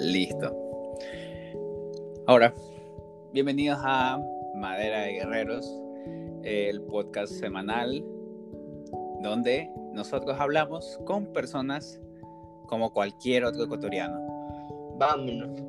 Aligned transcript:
Listo. 0.00 0.50
Ahora, 2.26 2.54
bienvenidos 3.34 3.78
a 3.82 4.18
Madera 4.54 5.02
de 5.02 5.12
Guerreros, 5.12 5.70
el 6.42 6.80
podcast 6.84 7.34
semanal 7.34 8.02
donde 9.20 9.70
nosotros 9.92 10.40
hablamos 10.40 10.98
con 11.04 11.26
personas 11.34 12.00
como 12.66 12.94
cualquier 12.94 13.44
otro 13.44 13.64
ecuatoriano. 13.64 14.18
Vámonos. 14.96 15.62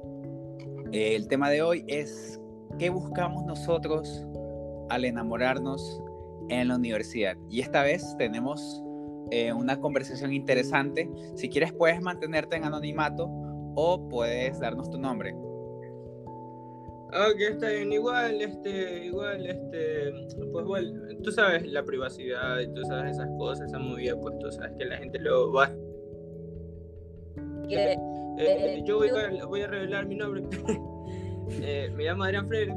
El 0.93 1.27
tema 1.27 1.49
de 1.49 1.61
hoy 1.61 1.83
es 1.87 2.39
qué 2.79 2.89
buscamos 2.89 3.43
nosotros 3.45 4.25
al 4.89 5.03
enamorarnos 5.03 6.01
en 6.47 6.69
la 6.69 6.77
universidad. 6.77 7.35
Y 7.49 7.59
esta 7.59 7.83
vez 7.83 8.15
tenemos 8.17 8.81
eh, 9.31 9.51
una 9.51 9.79
conversación 9.81 10.31
interesante. 10.31 11.09
Si 11.35 11.49
quieres 11.49 11.73
puedes 11.73 12.01
mantenerte 12.01 12.55
en 12.55 12.63
anonimato 12.63 13.29
o 13.75 14.07
puedes 14.09 14.59
darnos 14.59 14.89
tu 14.89 14.97
nombre. 14.97 15.33
Ok, 17.13 17.41
está 17.41 17.67
bien. 17.69 17.91
Igual, 17.91 18.41
este, 18.41 19.05
igual, 19.05 19.45
este, 19.45 20.13
pues 20.51 20.65
bueno, 20.65 21.01
tú 21.21 21.31
sabes 21.31 21.67
la 21.67 21.83
privacidad 21.83 22.59
y 22.59 22.73
tú 22.73 22.83
sabes 22.85 23.17
esas 23.17 23.29
cosas, 23.37 23.67
esa 23.67 23.79
movida, 23.79 24.15
pues 24.17 24.39
tú 24.39 24.49
sabes 24.49 24.71
que 24.77 24.85
la 24.85 24.97
gente 24.97 25.19
lo 25.19 25.51
va. 25.51 25.69
Eh, 27.67 27.97
eh, 28.37 28.81
yo 28.85 28.97
voy 28.97 29.09
a, 29.09 29.45
voy 29.45 29.61
a, 29.61 29.67
revelar 29.67 30.05
mi 30.05 30.15
nombre. 30.15 30.43
eh, 31.61 31.91
me 31.93 32.05
llamo 32.05 32.23
Adrián 32.23 32.47
Freire. 32.47 32.73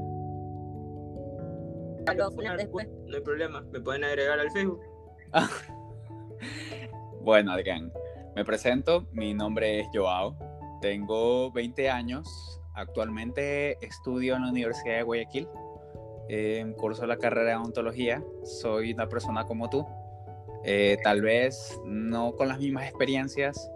No 3.07 3.17
hay 3.17 3.23
problema, 3.23 3.63
me 3.73 3.81
pueden 3.81 4.03
agregar 4.03 4.41
al 4.41 4.51
Facebook. 4.51 4.81
bueno, 7.23 7.53
Adrián, 7.53 7.93
me 8.35 8.45
presento. 8.45 9.07
Mi 9.13 9.33
nombre 9.33 9.81
es 9.81 9.87
Joao. 9.95 10.37
Tengo 10.85 11.51
20 11.51 11.89
años. 11.89 12.61
Actualmente 12.75 13.83
estudio 13.83 14.37
en 14.37 14.43
la 14.43 14.51
Universidad 14.51 14.97
de 14.97 15.03
Guayaquil. 15.03 15.49
En 16.29 16.75
curso 16.75 17.07
la 17.07 17.17
carrera 17.17 17.53
de 17.53 17.57
odontología. 17.57 18.23
Soy 18.43 18.93
una 18.93 19.09
persona 19.09 19.47
como 19.47 19.71
tú. 19.71 19.87
Eh, 20.63 20.99
tal 21.03 21.23
vez 21.23 21.81
no 21.87 22.37
con 22.37 22.49
las 22.49 22.59
mismas 22.59 22.85
experiencias, 22.85 23.71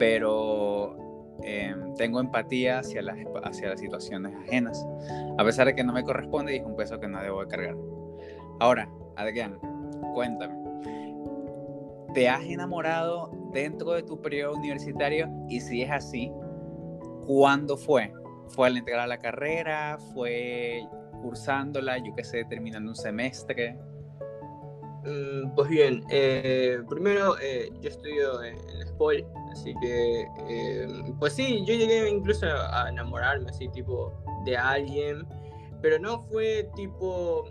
pero 0.00 1.38
eh, 1.44 1.76
tengo 1.96 2.18
empatía 2.18 2.80
hacia 2.80 3.02
las, 3.02 3.18
hacia 3.44 3.68
las 3.68 3.78
situaciones 3.78 4.34
ajenas. 4.34 4.84
A 5.38 5.44
pesar 5.44 5.68
de 5.68 5.76
que 5.76 5.84
no 5.84 5.92
me 5.92 6.02
corresponde 6.02 6.54
y 6.54 6.58
es 6.58 6.64
un 6.64 6.74
peso 6.74 6.98
que 6.98 7.06
no 7.06 7.22
debo 7.22 7.42
de 7.42 7.46
cargar. 7.46 7.76
Ahora, 8.58 8.90
Adrián, 9.14 9.60
cuéntame. 10.12 10.61
¿Te 12.14 12.28
has 12.28 12.44
enamorado 12.44 13.30
dentro 13.52 13.92
de 13.92 14.02
tu 14.02 14.20
periodo 14.20 14.54
universitario? 14.56 15.28
Y 15.48 15.60
si 15.60 15.82
es 15.82 15.90
así, 15.90 16.30
¿cuándo 17.26 17.76
fue? 17.76 18.12
¿Fue 18.48 18.66
al 18.66 18.76
entrar 18.76 19.00
a 19.00 19.06
la 19.06 19.18
carrera? 19.18 19.96
¿Fue 20.12 20.86
cursándola? 21.22 21.96
Yo 21.98 22.14
qué 22.14 22.22
sé, 22.22 22.44
terminando 22.44 22.90
un 22.90 22.96
semestre. 22.96 23.78
Mm, 25.04 25.54
pues 25.54 25.68
bien, 25.68 26.04
eh, 26.10 26.80
primero 26.88 27.36
eh, 27.40 27.70
yo 27.80 27.88
estudio 27.88 28.42
en, 28.44 28.56
la 28.78 28.86
SPOL, 28.86 29.24
así 29.50 29.74
que, 29.80 30.26
eh, 30.48 30.86
pues 31.18 31.32
sí, 31.32 31.64
yo 31.64 31.74
llegué 31.74 32.08
incluso 32.08 32.46
a 32.46 32.88
enamorarme 32.88 33.50
así 33.50 33.68
tipo 33.70 34.12
de 34.44 34.56
alguien, 34.56 35.26
pero 35.80 35.98
no 35.98 36.20
fue 36.22 36.68
tipo 36.76 37.44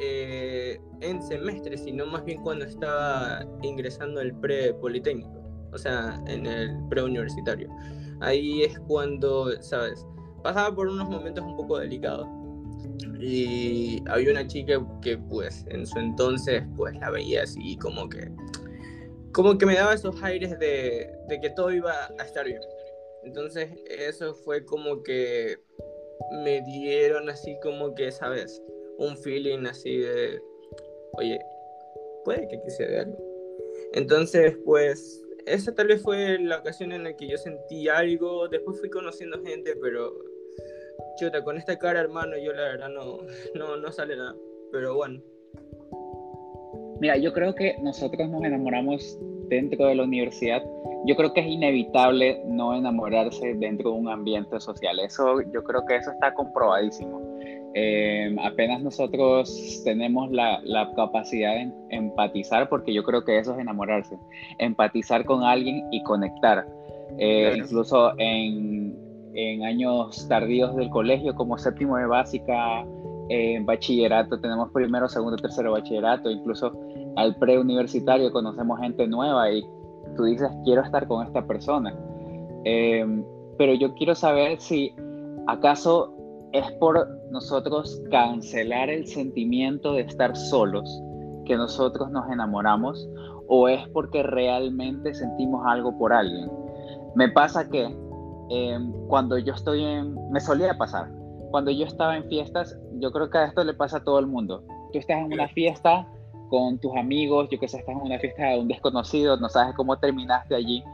en 0.00 1.22
semestre, 1.22 1.76
sino 1.78 2.06
más 2.06 2.24
bien 2.24 2.42
cuando 2.42 2.64
estaba 2.64 3.44
ingresando 3.62 4.20
al 4.20 4.38
pre-politécnico, 4.40 5.42
o 5.72 5.78
sea, 5.78 6.20
en 6.26 6.46
el 6.46 6.76
pre-universitario 6.88 7.68
ahí 8.20 8.62
es 8.62 8.78
cuando, 8.80 9.50
¿sabes? 9.62 10.06
Pasaba 10.42 10.74
por 10.74 10.88
unos 10.88 11.08
momentos 11.08 11.44
un 11.44 11.56
poco 11.56 11.78
delicados. 11.78 12.26
Y 13.20 14.02
había 14.08 14.30
una 14.30 14.46
chica 14.46 14.84
que 15.00 15.16
pues 15.16 15.64
en 15.68 15.86
su 15.86 15.98
entonces 15.98 16.62
pues 16.76 16.94
la 16.98 17.10
veía 17.10 17.42
así 17.44 17.76
como 17.78 18.08
que 18.08 18.30
como 19.32 19.56
que 19.56 19.66
me 19.66 19.74
daba 19.74 19.94
esos 19.94 20.22
aires 20.22 20.58
de, 20.58 21.10
de 21.28 21.40
que 21.40 21.50
todo 21.50 21.72
iba 21.72 21.92
a 21.92 22.22
estar 22.22 22.44
bien. 22.44 22.60
Entonces 23.24 23.70
eso 23.86 24.34
fue 24.34 24.64
como 24.64 25.02
que 25.02 25.58
me 26.44 26.60
dieron 26.62 27.28
así 27.28 27.56
como 27.62 27.94
que, 27.94 28.12
¿sabes? 28.12 28.62
Un 28.98 29.16
feeling 29.18 29.66
así 29.66 29.98
de, 29.98 30.40
oye, 31.12 31.40
puede 32.24 32.48
que 32.48 32.60
quisiera 32.62 33.02
algo. 33.02 33.16
Entonces, 33.92 34.56
pues, 34.64 35.22
esa 35.46 35.74
tal 35.74 35.88
vez 35.88 36.02
fue 36.02 36.38
la 36.38 36.58
ocasión 36.58 36.92
en 36.92 37.04
la 37.04 37.16
que 37.16 37.28
yo 37.28 37.36
sentí 37.36 37.88
algo. 37.88 38.48
Después 38.48 38.80
fui 38.80 38.90
conociendo 38.90 39.42
gente, 39.42 39.76
pero 39.80 40.12
chuta, 41.18 41.42
con 41.44 41.56
esta 41.56 41.78
cara, 41.78 42.00
hermano, 42.00 42.36
yo 42.38 42.52
la 42.52 42.62
verdad 42.62 42.88
no, 42.88 43.18
no, 43.54 43.76
no 43.76 43.92
sale 43.92 44.16
nada. 44.16 44.34
Pero 44.72 44.94
bueno. 44.94 45.22
Mira, 47.00 47.16
yo 47.16 47.32
creo 47.32 47.54
que 47.54 47.76
nosotros 47.82 48.28
nos 48.28 48.42
enamoramos 48.44 49.18
dentro 49.48 49.86
de 49.86 49.96
la 49.96 50.04
universidad. 50.04 50.62
Yo 51.06 51.16
creo 51.16 51.34
que 51.34 51.40
es 51.40 51.46
inevitable 51.46 52.42
no 52.46 52.74
enamorarse 52.74 53.54
dentro 53.54 53.90
de 53.90 53.98
un 53.98 54.08
ambiente 54.08 54.58
social. 54.58 54.98
Eso, 55.00 55.42
yo 55.52 55.62
creo 55.62 55.84
que 55.86 55.96
eso 55.96 56.10
está 56.12 56.32
comprobadísimo. 56.32 57.33
Eh, 57.76 58.34
apenas 58.42 58.82
nosotros 58.82 59.82
tenemos 59.84 60.30
la, 60.30 60.60
la, 60.62 60.92
capacidad 60.94 61.54
de 61.54 61.72
empatizar, 61.90 62.68
porque 62.68 62.94
yo 62.94 63.02
creo 63.02 63.24
que 63.24 63.38
eso 63.38 63.52
es 63.52 63.58
enamorarse, 63.58 64.16
empatizar 64.58 65.24
con 65.24 65.42
alguien 65.42 65.82
y 65.90 66.02
conectar. 66.04 66.66
Eh, 67.18 67.54
incluso 67.56 68.12
en, 68.18 68.96
en, 69.34 69.64
años 69.64 70.26
tardíos 70.28 70.76
del 70.76 70.88
colegio, 70.88 71.34
como 71.34 71.58
séptimo 71.58 71.96
de 71.96 72.06
básica, 72.06 72.86
en 73.28 73.66
bachillerato, 73.66 74.38
tenemos 74.38 74.70
primero, 74.70 75.08
segundo, 75.08 75.36
tercero 75.36 75.72
bachillerato, 75.72 76.30
incluso 76.30 76.72
al 77.16 77.36
preuniversitario 77.36 78.30
conocemos 78.32 78.78
gente 78.80 79.06
nueva 79.06 79.50
y 79.50 79.64
tú 80.16 80.24
dices, 80.24 80.48
quiero 80.64 80.82
estar 80.82 81.06
con 81.08 81.26
esta 81.26 81.44
persona. 81.46 81.94
Eh, 82.64 83.04
pero 83.58 83.74
yo 83.74 83.94
quiero 83.94 84.14
saber 84.14 84.60
si 84.60 84.94
acaso 85.46 86.13
es 86.54 86.70
por 86.74 87.08
nosotros 87.30 88.00
cancelar 88.12 88.88
el 88.88 89.08
sentimiento 89.08 89.94
de 89.94 90.02
estar 90.02 90.36
solos 90.36 90.88
que 91.46 91.56
nosotros 91.56 92.10
nos 92.12 92.30
enamoramos 92.30 93.08
o 93.48 93.68
es 93.68 93.86
porque 93.88 94.22
realmente 94.22 95.12
sentimos 95.14 95.66
algo 95.66 95.98
por 95.98 96.12
alguien. 96.12 96.48
Me 97.16 97.28
pasa 97.28 97.68
que 97.68 97.82
em, 98.50 98.92
cuando 99.08 99.36
yo 99.36 99.52
estoy 99.52 99.82
en, 99.82 100.14
me 100.30 100.40
solía 100.40 100.78
pasar, 100.78 101.10
cuando 101.50 101.72
yo 101.72 101.86
estaba 101.86 102.16
en 102.16 102.24
fiestas, 102.28 102.78
yo 103.00 103.10
creo 103.10 103.28
que 103.30 103.38
a 103.38 103.46
esto 103.46 103.64
le 103.64 103.74
pasa 103.74 103.96
a 103.96 104.04
todo 104.04 104.20
el 104.20 104.28
mundo. 104.28 104.62
Tú 104.92 105.00
estás 105.00 105.18
en 105.18 105.32
una 105.32 105.48
fiesta 105.48 106.06
con 106.50 106.78
tus 106.78 106.96
amigos, 106.96 107.48
yo 107.50 107.58
que 107.58 107.66
sé, 107.66 107.78
estás 107.78 107.96
en 107.96 108.02
una 108.02 108.20
fiesta 108.20 108.44
de 108.44 108.60
un 108.60 108.68
desconocido, 108.68 109.36
no 109.38 109.48
sabes 109.48 109.74
cómo 109.74 109.98
terminaste 109.98 110.54
allí 110.54 110.84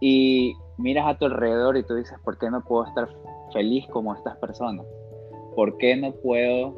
y 0.00 0.52
miras 0.76 1.06
a 1.06 1.16
tu 1.16 1.24
alrededor 1.24 1.78
y 1.78 1.84
tú 1.84 1.94
dices, 1.94 2.18
¿por 2.22 2.36
qué 2.36 2.50
no 2.50 2.62
puedo 2.62 2.84
estar 2.84 3.08
feliz 3.54 3.86
como 3.88 4.14
estas 4.14 4.36
personas? 4.36 4.84
¿Por 5.56 5.78
qué 5.78 5.96
no 5.96 6.12
puedo 6.12 6.74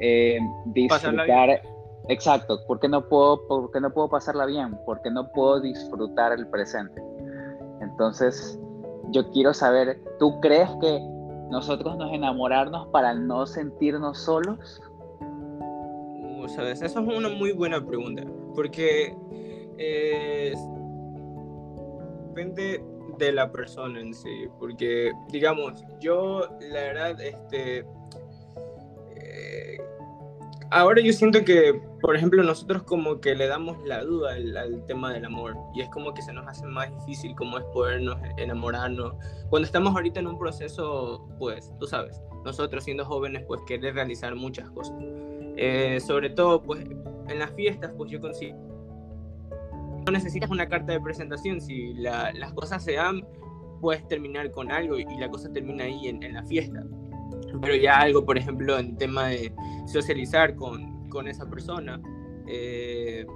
eh, 0.00 0.40
disfrutar? 0.66 1.62
Exacto, 2.08 2.58
¿por 2.66 2.80
qué, 2.80 2.88
no 2.88 3.08
puedo, 3.08 3.46
¿por 3.46 3.70
qué 3.70 3.80
no 3.80 3.92
puedo 3.92 4.08
pasarla 4.08 4.46
bien? 4.46 4.76
¿Por 4.84 5.00
qué 5.02 5.10
no 5.10 5.28
puedo 5.32 5.60
disfrutar 5.60 6.32
el 6.32 6.48
presente? 6.48 7.00
Entonces, 7.80 8.58
yo 9.10 9.28
quiero 9.30 9.52
saber, 9.52 10.00
¿tú 10.18 10.40
crees 10.40 10.68
que 10.80 11.00
nosotros 11.50 11.96
nos 11.96 12.12
enamorarnos 12.12 12.88
para 12.88 13.14
no 13.14 13.46
sentirnos 13.46 14.18
solos? 14.18 14.80
Uh, 15.20 16.48
¿sabes? 16.48 16.82
Esa 16.82 17.00
es 17.00 17.06
una 17.06 17.28
muy 17.28 17.52
buena 17.52 17.84
pregunta, 17.84 18.22
porque 18.54 19.16
eh, 19.78 20.54
depende 22.28 22.84
de 23.18 23.32
la 23.32 23.50
persona 23.50 24.00
en 24.00 24.14
sí, 24.14 24.48
porque 24.58 25.12
digamos, 25.30 25.84
yo 26.00 26.48
la 26.60 26.80
verdad, 26.80 27.20
este, 27.20 27.84
eh, 29.14 29.78
ahora 30.70 31.00
yo 31.00 31.12
siento 31.12 31.44
que, 31.44 31.80
por 32.00 32.16
ejemplo, 32.16 32.42
nosotros 32.42 32.82
como 32.82 33.20
que 33.20 33.34
le 33.34 33.46
damos 33.46 33.76
la 33.84 34.02
duda 34.04 34.34
al, 34.34 34.84
tema 34.86 35.12
del 35.12 35.24
amor 35.24 35.56
y 35.74 35.82
es 35.82 35.88
como 35.90 36.14
que 36.14 36.22
se 36.22 36.32
nos 36.32 36.46
hace 36.46 36.66
más 36.66 36.90
difícil 37.00 37.34
como 37.34 37.58
es 37.58 37.64
podernos 37.72 38.18
enamorarnos. 38.36 39.14
Cuando 39.50 39.66
estamos 39.66 39.94
ahorita 39.94 40.20
en 40.20 40.26
un 40.26 40.38
proceso, 40.38 41.26
pues, 41.38 41.72
tú 41.78 41.86
sabes, 41.86 42.22
nosotros 42.44 42.84
siendo 42.84 43.04
jóvenes, 43.04 43.44
pues 43.46 43.60
querer 43.66 43.94
realizar 43.94 44.34
muchas 44.34 44.70
cosas. 44.70 44.96
Eh, 45.56 46.00
sobre 46.00 46.30
todo, 46.30 46.62
pues, 46.62 46.84
en 47.28 47.38
las 47.38 47.50
fiestas, 47.52 47.92
pues 47.96 48.10
yo 48.10 48.20
consigo 48.20 48.65
no 50.06 50.12
necesitas 50.12 50.50
una 50.50 50.68
carta 50.68 50.92
de 50.92 51.00
presentación. 51.00 51.60
Si 51.60 51.94
las 51.94 52.52
cosas 52.54 52.84
se 52.84 52.94
dan, 52.94 53.26
puedes 53.80 54.06
terminar 54.06 54.50
con 54.52 54.70
algo 54.70 54.98
y, 54.98 55.04
la 55.18 55.28
cosa 55.28 55.52
termina 55.52 55.84
ahí 55.84 56.08
en, 56.08 56.32
la 56.32 56.44
fiesta. 56.44 56.84
Pero 57.60 57.74
ya 57.74 58.00
algo, 58.00 58.24
por 58.24 58.38
ejemplo, 58.38 58.78
en 58.78 58.96
tema 58.96 59.28
de 59.28 59.52
socializar 59.86 60.54
con, 60.54 61.08
con 61.08 61.26
esa 61.26 61.48
persona, 61.50 62.00
eh, 62.46 63.26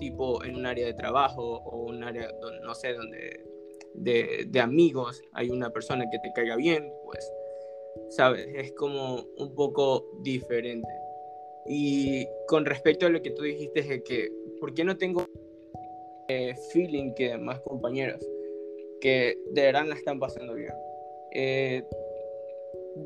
tipo 0.00 0.42
en 0.44 0.56
un 0.56 0.66
área 0.66 0.86
de 0.86 0.94
trabajo 0.94 1.58
o 1.58 1.86
un 1.86 2.02
área, 2.02 2.28
no 2.64 2.74
sé, 2.74 2.94
donde 2.94 3.44
de, 3.94 4.46
de 4.48 4.60
amigos 4.60 5.22
hay 5.32 5.50
una 5.50 5.70
persona 5.70 6.04
que 6.10 6.18
te 6.18 6.32
caiga 6.32 6.56
bien, 6.56 6.90
pues, 7.04 7.32
¿sabes? 8.08 8.48
Es 8.54 8.72
como 8.72 9.22
un 9.36 9.54
poco 9.54 10.10
diferente. 10.22 10.88
Y 11.66 12.26
con 12.48 12.64
respecto 12.64 13.06
a 13.06 13.10
lo 13.10 13.22
que 13.22 13.30
tú 13.30 13.42
dijiste, 13.42 13.82
de 13.82 14.02
que, 14.02 14.32
¿por 14.58 14.74
qué 14.74 14.82
no 14.82 14.96
tengo 14.96 15.26
eh, 16.30 16.54
feeling 16.72 17.14
que 17.14 17.36
más 17.38 17.60
compañeros 17.60 18.24
que 19.00 19.36
de 19.52 19.62
verdad 19.62 19.86
la 19.86 19.94
están 19.94 20.18
pasando 20.18 20.54
bien? 20.54 20.72
Eh, 21.32 21.82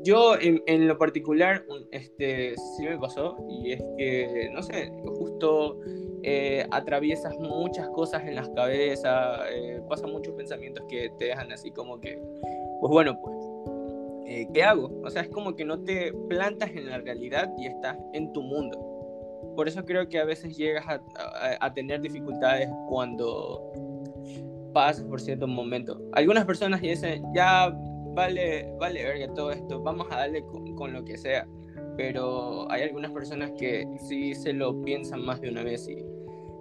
yo 0.03 0.35
en, 0.39 0.61
en, 0.67 0.87
lo 0.87 0.97
particular, 0.97 1.63
este, 1.91 2.55
sí 2.55 2.83
me 2.83 2.97
pasó 2.97 3.37
y 3.47 3.73
es 3.73 3.83
que, 3.97 4.49
no 4.51 4.61
sé, 4.63 4.91
justo 5.05 5.79
eh, 6.23 6.65
atraviesas 6.71 7.37
muchas 7.37 7.87
cosas 7.89 8.23
en 8.23 8.35
las 8.35 8.49
cabezas, 8.49 9.41
eh, 9.51 9.79
pasan 9.87 10.11
muchos 10.11 10.33
pensamientos 10.33 10.83
que 10.89 11.11
te 11.19 11.25
dejan 11.25 11.51
así 11.51 11.71
como 11.71 11.99
que, 11.99 12.19
pues 12.81 12.91
bueno, 12.91 13.17
pues, 13.21 13.35
eh, 14.27 14.47
¿qué 14.53 14.63
hago? 14.63 14.89
O 15.03 15.09
sea, 15.09 15.21
es 15.21 15.29
como 15.29 15.55
que 15.55 15.65
no 15.65 15.83
te 15.83 16.11
plantas 16.27 16.71
en 16.71 16.89
la 16.89 16.97
realidad 16.97 17.53
y 17.59 17.67
estás 17.67 17.97
en 18.13 18.33
tu 18.33 18.41
mundo. 18.41 18.84
Por 19.55 19.67
eso 19.67 19.83
creo 19.85 20.07
que 20.07 20.19
a 20.19 20.25
veces 20.25 20.57
llegas 20.57 20.85
a, 20.87 21.01
a, 21.15 21.65
a 21.65 21.73
tener 21.73 22.01
dificultades 22.01 22.69
cuando 22.89 23.71
pasas 24.73 25.05
por 25.05 25.21
cierto 25.21 25.47
momento. 25.47 25.99
Algunas 26.13 26.45
personas 26.45 26.81
dicen, 26.81 27.23
ya 27.33 27.73
vale, 28.15 28.71
vale 28.79 29.03
verga 29.03 29.33
todo 29.33 29.51
esto, 29.51 29.81
vamos 29.81 30.07
a 30.11 30.17
darle 30.17 30.43
con, 30.43 30.75
con, 30.75 30.93
lo 30.93 31.03
que 31.03 31.17
sea. 31.17 31.47
Pero 31.97 32.69
hay 32.71 32.83
algunas 32.83 33.11
personas 33.11 33.51
que 33.57 33.87
sí 34.07 34.35
se 34.35 34.53
lo 34.53 34.81
piensan 34.81 35.23
más 35.23 35.39
de 35.41 35.49
una 35.49 35.63
vez 35.63 35.87
y 35.87 36.03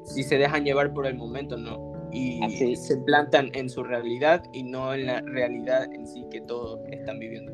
sí 0.05 0.23
se 0.23 0.39
dejan 0.39 0.65
llevar 0.65 0.93
por 0.93 1.07
el 1.07 1.17
momento, 1.17 1.57
¿no? 1.57 1.93
Y 2.13 2.77
se 2.77 2.97
plantan 2.99 3.51
en 3.55 3.69
su 3.69 3.83
realidad 3.83 4.45
y 4.53 4.63
no 4.63 4.95
en 4.95 5.07
la 5.07 5.21
realidad 5.23 5.93
en 5.93 6.07
sí 6.07 6.25
que 6.31 6.41
todos 6.43 6.79
están 6.93 7.19
viviendo. 7.19 7.53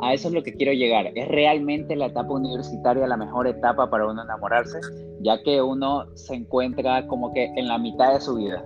A 0.00 0.14
eso 0.14 0.28
es 0.28 0.34
lo 0.34 0.42
que 0.42 0.54
quiero 0.54 0.72
llegar. 0.72 1.10
¿Es 1.14 1.28
realmente 1.28 1.96
la 1.96 2.06
etapa 2.06 2.32
universitaria 2.32 3.06
la 3.06 3.16
mejor 3.16 3.46
etapa 3.46 3.90
para 3.90 4.06
uno 4.06 4.22
enamorarse? 4.22 4.78
Ya 5.20 5.42
que 5.42 5.60
uno 5.60 6.06
se 6.14 6.34
encuentra 6.34 7.06
como 7.06 7.32
que 7.32 7.44
en 7.56 7.66
la 7.66 7.78
mitad 7.78 8.14
de 8.14 8.20
su 8.20 8.36
vida 8.36 8.64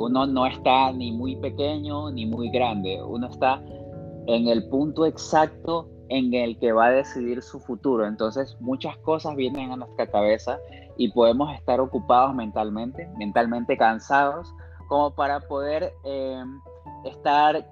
uno 0.00 0.26
no 0.26 0.46
está 0.46 0.90
ni 0.92 1.12
muy 1.12 1.36
pequeño 1.36 2.10
ni 2.10 2.24
muy 2.24 2.48
grande, 2.50 3.02
uno 3.02 3.26
está 3.26 3.62
en 4.26 4.48
el 4.48 4.66
punto 4.70 5.04
exacto 5.04 5.88
en 6.08 6.32
el 6.32 6.58
que 6.58 6.72
va 6.72 6.86
a 6.86 6.90
decidir 6.90 7.42
su 7.42 7.60
futuro. 7.60 8.06
Entonces 8.06 8.56
muchas 8.60 8.96
cosas 8.98 9.36
vienen 9.36 9.72
a 9.72 9.76
nuestra 9.76 10.06
cabeza 10.06 10.58
y 10.96 11.10
podemos 11.12 11.54
estar 11.54 11.80
ocupados 11.80 12.34
mentalmente, 12.34 13.08
mentalmente 13.18 13.76
cansados, 13.76 14.52
como 14.88 15.14
para 15.14 15.40
poder 15.40 15.92
eh, 16.04 16.42
estar 17.04 17.64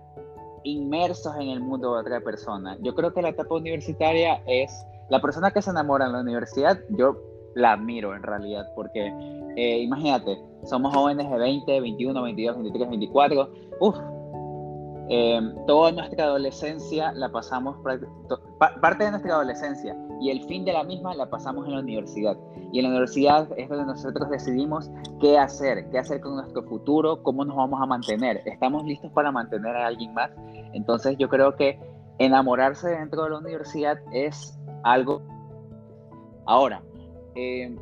inmersos 0.72 1.34
en 1.36 1.48
el 1.48 1.60
mundo 1.60 1.94
de 1.94 2.00
otra 2.00 2.20
persona. 2.20 2.76
Yo 2.80 2.94
creo 2.94 3.12
que 3.12 3.22
la 3.22 3.30
etapa 3.30 3.54
universitaria 3.54 4.42
es 4.46 4.70
la 5.08 5.20
persona 5.20 5.50
que 5.50 5.62
se 5.62 5.70
enamora 5.70 6.06
en 6.06 6.12
la 6.12 6.20
universidad, 6.20 6.78
yo 6.90 7.16
la 7.54 7.72
admiro 7.72 8.14
en 8.14 8.22
realidad, 8.22 8.66
porque 8.74 9.12
eh, 9.56 9.78
imagínate, 9.80 10.38
somos 10.64 10.94
jóvenes 10.94 11.28
de 11.30 11.38
20, 11.38 11.80
21, 11.80 12.22
22, 12.22 12.56
23, 12.56 12.90
24. 12.90 13.52
Uf, 13.80 13.96
eh, 15.10 15.40
toda 15.66 15.92
nuestra 15.92 16.24
adolescencia 16.24 17.12
la 17.12 17.30
pasamos, 17.30 17.76
parte 18.80 19.04
de 19.04 19.10
nuestra 19.10 19.34
adolescencia 19.34 19.96
y 20.20 20.30
el 20.30 20.42
fin 20.44 20.64
de 20.64 20.72
la 20.72 20.84
misma 20.84 21.14
la 21.14 21.30
pasamos 21.30 21.66
en 21.66 21.74
la 21.74 21.80
universidad. 21.80 22.36
Y 22.72 22.78
en 22.78 22.84
la 22.84 22.90
universidad 22.90 23.48
es 23.56 23.68
donde 23.68 23.86
nosotros 23.86 24.28
decidimos 24.28 24.90
qué 25.20 25.38
hacer, 25.38 25.88
qué 25.90 25.98
hacer 25.98 26.20
con 26.20 26.36
nuestro 26.36 26.62
futuro, 26.64 27.22
cómo 27.22 27.44
nos 27.44 27.56
vamos 27.56 27.80
a 27.80 27.86
mantener. 27.86 28.42
¿Estamos 28.44 28.84
listos 28.84 29.10
para 29.12 29.32
mantener 29.32 29.74
a 29.76 29.86
alguien 29.86 30.12
más? 30.12 30.30
Entonces 30.74 31.16
yo 31.16 31.28
creo 31.28 31.56
que 31.56 31.80
enamorarse 32.18 32.90
dentro 32.90 33.24
de 33.24 33.30
la 33.30 33.38
universidad 33.38 33.98
es 34.12 34.58
algo... 34.82 35.22
Ahora, 36.44 36.82
eh, 37.34 37.76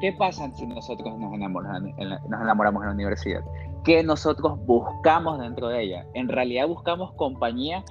¿Qué 0.00 0.12
pasa 0.12 0.50
si 0.54 0.66
nosotros 0.66 1.18
nos 1.18 1.32
enamoramos 1.32 1.80
nos 2.28 2.40
enamoramos 2.40 2.82
en 2.82 2.88
la 2.88 2.94
universidad? 2.94 3.40
¿Qué 3.86 4.02
nosotros 4.02 4.58
buscamos 4.66 5.38
dentro 5.38 5.68
de 5.68 5.84
ella? 5.84 6.06
En 6.14 6.26
realidad 6.26 6.66
buscamos 6.66 7.12
compañía, 7.12 7.84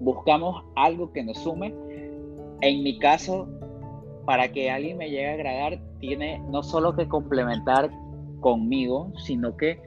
buscamos 0.00 0.64
algo 0.74 1.12
que 1.12 1.22
nos 1.22 1.38
sume. 1.38 1.72
En 2.60 2.82
mi 2.82 2.98
caso, 2.98 3.48
para 4.26 4.50
que 4.50 4.68
alguien 4.68 4.98
me 4.98 5.10
llegue 5.10 5.30
a 5.30 5.34
agradar, 5.34 5.78
tiene 6.00 6.40
no 6.50 6.64
solo 6.64 6.96
que 6.96 7.06
complementar 7.06 7.88
conmigo, 8.40 9.12
sino 9.18 9.56
que 9.56 9.80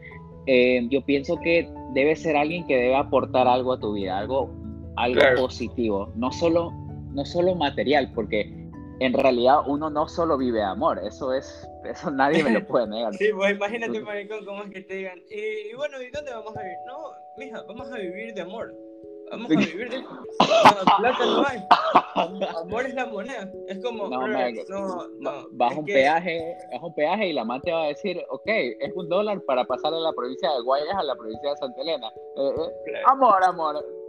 eh, 0.45 0.88
yo 0.89 1.03
pienso 1.03 1.38
que 1.42 1.69
debe 1.94 2.15
ser 2.15 2.38
alguien 2.38 2.65
que 2.65 2.77
debe 2.77 2.95
aportar 2.95 3.45
algo 3.50 3.74
a 3.74 3.80
tu 3.81 3.92
vida, 3.92 4.19
algo, 4.19 4.50
algo 4.95 5.19
claro. 5.19 5.42
positivo, 5.42 6.13
no 6.15 6.31
solo, 6.31 6.71
no 7.13 7.25
solo 7.25 7.56
material, 7.56 8.09
porque 8.15 8.60
en 9.01 9.13
realidad 9.13 9.62
uno 9.65 9.89
no 9.89 10.07
solo 10.07 10.38
vive 10.38 10.62
amor, 10.62 11.00
eso 11.03 11.33
es, 11.33 11.68
eso 11.83 12.12
nadie 12.12 12.44
me 12.44 12.51
lo 12.51 12.65
puede 12.68 12.88
negar. 12.88 13.13
sí, 13.15 13.30
pues 13.36 13.56
imagínate, 13.56 14.00
maricón, 14.01 14.45
cómo 14.45 14.63
es 14.63 14.69
que 14.69 14.81
te 14.81 14.94
digan, 14.95 15.19
y, 15.30 15.74
bueno, 15.75 16.01
¿y 16.01 16.12
dónde 16.12 16.31
vamos 16.31 16.56
a 16.56 16.62
vivir? 16.62 16.77
No, 16.86 17.12
mija, 17.38 17.63
vamos 17.68 17.92
a 17.92 17.98
vivir 17.98 18.33
de 18.33 18.42
amor. 18.42 18.74
Vamos 19.31 19.50
a 19.50 19.56
vivir 19.56 19.89
de 19.89 20.03
plata 20.98 21.25
no 21.25 21.45
hay. 21.48 21.59
Amor 22.63 22.86
es 22.86 22.94
la 22.94 23.06
moneda. 23.06 23.50
Es 23.69 23.80
como, 23.80 24.09
no, 24.09 24.27
me, 24.27 24.53
no, 24.68 25.07
no, 25.19 25.47
Baja 25.51 25.80
un 25.80 25.86
que... 25.86 25.94
peaje, 25.94 26.57
baja 26.74 26.86
un 26.86 26.94
peaje 26.94 27.27
y 27.27 27.33
la 27.33 27.45
man 27.45 27.62
te 27.62 27.71
va 27.71 27.83
a 27.83 27.88
decir, 27.88 28.21
ok, 28.30 28.45
es 28.45 28.92
un 28.94 29.07
dólar 29.07 29.42
para 29.47 29.63
pasar 29.63 29.94
de 29.94 30.01
la 30.01 30.12
provincia 30.12 30.51
de 30.51 30.62
Guayas 30.63 30.95
a 30.95 31.04
la 31.04 31.15
provincia 31.15 31.50
de 31.50 31.56
Santa 31.56 31.81
Elena. 31.81 32.07
Eh, 32.36 32.50
eh, 32.50 32.71
claro. 32.86 33.07
Amor, 33.07 33.44
amor 33.45 34.00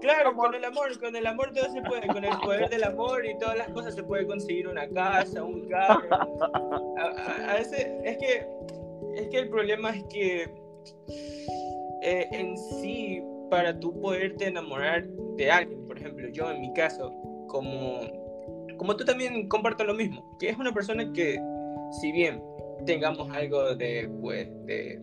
Claro, 0.00 0.34
con 0.34 0.54
el 0.54 0.64
amor, 0.64 0.98
con 1.00 1.16
el 1.16 1.26
amor 1.26 1.52
todo 1.54 1.72
se 1.72 1.80
puede, 1.82 2.06
con 2.06 2.24
el 2.24 2.36
poder 2.38 2.68
del 2.68 2.84
amor 2.84 3.24
y 3.24 3.38
todas 3.38 3.56
las 3.56 3.68
cosas 3.70 3.94
se 3.94 4.02
puede 4.02 4.26
conseguir 4.26 4.68
una 4.68 4.86
casa, 4.88 5.42
un 5.42 5.68
carro. 5.68 6.08
A, 6.98 7.02
a, 7.02 7.52
a 7.52 7.54
veces 7.56 7.86
es 8.04 8.16
que 8.16 8.46
es 9.16 9.28
que 9.28 9.38
el 9.38 9.48
problema 9.50 9.90
es 9.90 10.02
que 10.04 10.42
eh, 12.02 12.28
en 12.32 12.56
sí 12.56 13.22
para 13.50 13.78
tú 13.78 13.98
poderte 14.00 14.46
enamorar 14.46 15.06
de 15.36 15.50
alguien, 15.50 15.86
por 15.86 15.98
ejemplo, 15.98 16.28
yo 16.28 16.50
en 16.50 16.60
mi 16.60 16.72
caso, 16.72 17.12
como 17.48 18.00
como 18.76 18.94
tú 18.96 19.04
también 19.04 19.48
comparto 19.48 19.84
lo 19.84 19.94
mismo, 19.94 20.36
que 20.38 20.50
es 20.50 20.58
una 20.58 20.72
persona 20.72 21.10
que 21.12 21.40
si 22.00 22.12
bien 22.12 22.42
tengamos 22.84 23.30
algo 23.30 23.74
de 23.74 24.08
pues 24.20 24.48
de 24.66 25.00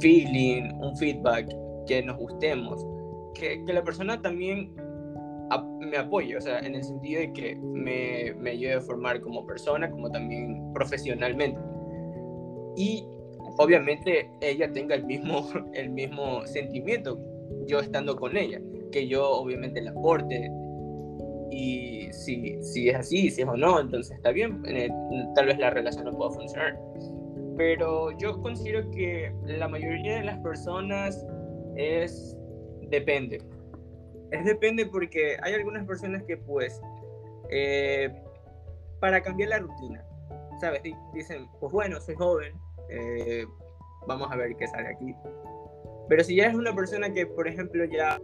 feeling, 0.00 0.72
un 0.80 0.96
feedback, 0.96 1.48
que 1.86 2.02
nos 2.02 2.16
gustemos, 2.16 2.86
que, 3.34 3.62
la 3.66 3.82
persona 3.82 4.20
también 4.20 4.74
me 5.80 5.96
apoye, 5.98 6.36
o 6.36 6.40
sea, 6.40 6.60
en 6.60 6.74
el 6.74 6.82
sentido 6.82 7.20
de 7.20 7.32
que 7.32 7.56
me, 7.56 8.34
me 8.38 8.50
ayude 8.50 8.74
a 8.74 8.80
formar 8.80 9.20
como 9.20 9.44
persona, 9.44 9.90
como 9.90 10.10
también 10.10 10.72
profesionalmente. 10.72 11.60
Y 12.76 13.04
obviamente 13.58 14.30
ella 14.40 14.72
tenga 14.72 14.94
el 14.94 15.04
mismo, 15.04 15.48
el 15.74 15.90
mismo 15.90 16.46
sentimiento, 16.46 17.18
yo 17.66 17.80
estando 17.80 18.16
con 18.16 18.36
ella, 18.36 18.60
que 18.90 19.06
yo 19.06 19.28
obviamente 19.28 19.80
la 19.82 19.90
aporte. 19.90 20.50
Y 21.50 22.10
si, 22.12 22.56
si 22.62 22.88
es 22.88 22.96
así, 22.96 23.30
si 23.30 23.42
es 23.42 23.48
o 23.48 23.56
no, 23.56 23.78
entonces 23.78 24.16
está 24.16 24.30
bien, 24.30 24.62
tal 25.34 25.46
vez 25.46 25.58
la 25.58 25.70
relación 25.70 26.06
no 26.06 26.12
pueda 26.12 26.30
funcionar. 26.30 26.78
Pero 27.58 28.16
yo 28.18 28.40
considero 28.40 28.90
que 28.90 29.30
la 29.44 29.68
mayoría 29.68 30.16
de 30.16 30.24
las 30.24 30.38
personas 30.38 31.26
es 31.76 32.36
depende. 32.92 33.42
Es 34.30 34.44
depende 34.44 34.86
porque 34.86 35.36
hay 35.42 35.54
algunas 35.54 35.84
personas 35.86 36.22
que 36.24 36.36
pues, 36.36 36.80
eh, 37.50 38.10
para 39.00 39.20
cambiar 39.22 39.48
la 39.48 39.58
rutina, 39.58 40.04
¿sabes? 40.60 40.82
Dicen, 41.12 41.48
pues 41.58 41.72
bueno, 41.72 42.00
soy 42.00 42.14
joven, 42.14 42.54
eh, 42.88 43.44
vamos 44.06 44.30
a 44.30 44.36
ver 44.36 44.54
qué 44.56 44.66
sale 44.68 44.88
aquí. 44.88 45.14
Pero 46.08 46.22
si 46.22 46.36
ya 46.36 46.46
es 46.46 46.54
una 46.54 46.74
persona 46.74 47.12
que, 47.12 47.26
por 47.26 47.48
ejemplo, 47.48 47.84
ya 47.84 48.20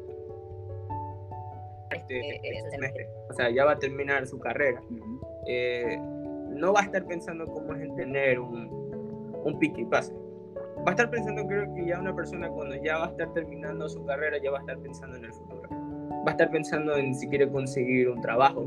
este, 1.91 2.37
este 2.37 2.71
semestre, 2.71 3.09
o 3.31 3.33
sea, 3.33 3.51
ya 3.51 3.65
va 3.65 3.73
a 3.73 3.79
terminar 3.79 4.27
su 4.27 4.39
carrera, 4.39 4.81
eh, 5.47 5.99
no 6.51 6.73
va 6.73 6.81
a 6.81 6.85
estar 6.85 7.07
pensando 7.07 7.47
cómo 7.47 7.75
es 7.75 7.83
en 7.83 7.97
tener 7.97 8.39
un, 8.39 8.69
un 9.45 9.59
pique 9.59 9.83
y 9.83 9.85
pase 9.87 10.13
va 10.87 10.89
a 10.89 10.91
estar 10.91 11.11
pensando, 11.11 11.47
creo 11.47 11.75
que 11.75 11.87
ya 11.87 11.99
una 11.99 12.15
persona 12.15 12.49
cuando 12.49 12.77
ya 12.77 12.99
va 12.99 13.07
a 13.07 13.09
estar 13.09 13.33
terminando 13.33 13.89
su 13.89 14.05
carrera, 14.05 14.39
ya 14.43 14.51
va 14.51 14.59
a 14.59 14.61
estar 14.61 14.79
pensando 14.79 15.17
en 15.17 15.25
el 15.25 15.33
futuro. 15.33 15.69
Va 15.71 16.29
a 16.29 16.31
estar 16.31 16.51
pensando 16.51 16.97
en 16.97 17.15
si 17.15 17.29
quiere 17.29 17.51
conseguir 17.51 18.09
un 18.09 18.21
trabajo, 18.21 18.65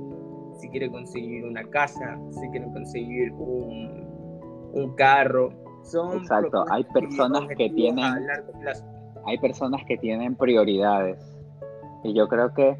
si 0.60 0.70
quiere 0.70 0.90
conseguir 0.90 1.46
una 1.46 1.64
casa, 1.70 2.20
si 2.32 2.50
quiere 2.50 2.66
conseguir 2.72 3.32
un, 3.34 4.72
un 4.74 4.96
carro. 4.96 5.50
Son 5.84 6.18
Exacto, 6.18 6.66
hay 6.70 6.84
personas 6.86 7.48
que 7.58 7.70
tienen... 7.70 8.28
Hay 9.26 9.38
personas 9.38 9.82
que 9.88 9.98
tienen 9.98 10.36
prioridades. 10.36 11.20
Y 12.04 12.14
yo 12.16 12.28
creo 12.28 12.54
que 12.56 12.76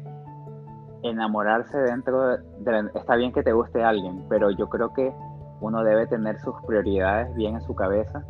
enamorarse 1.04 1.78
dentro 1.78 2.28
de, 2.28 2.38
de, 2.58 2.90
está 2.94 3.14
bien 3.14 3.32
que 3.32 3.44
te 3.44 3.52
guste 3.52 3.82
alguien, 3.82 4.24
pero 4.28 4.50
yo 4.50 4.68
creo 4.68 4.92
que 4.92 5.12
uno 5.60 5.84
debe 5.84 6.06
tener 6.08 6.40
sus 6.40 6.54
prioridades 6.66 7.32
bien 7.36 7.54
en 7.54 7.60
su 7.60 7.74
cabeza 7.76 8.24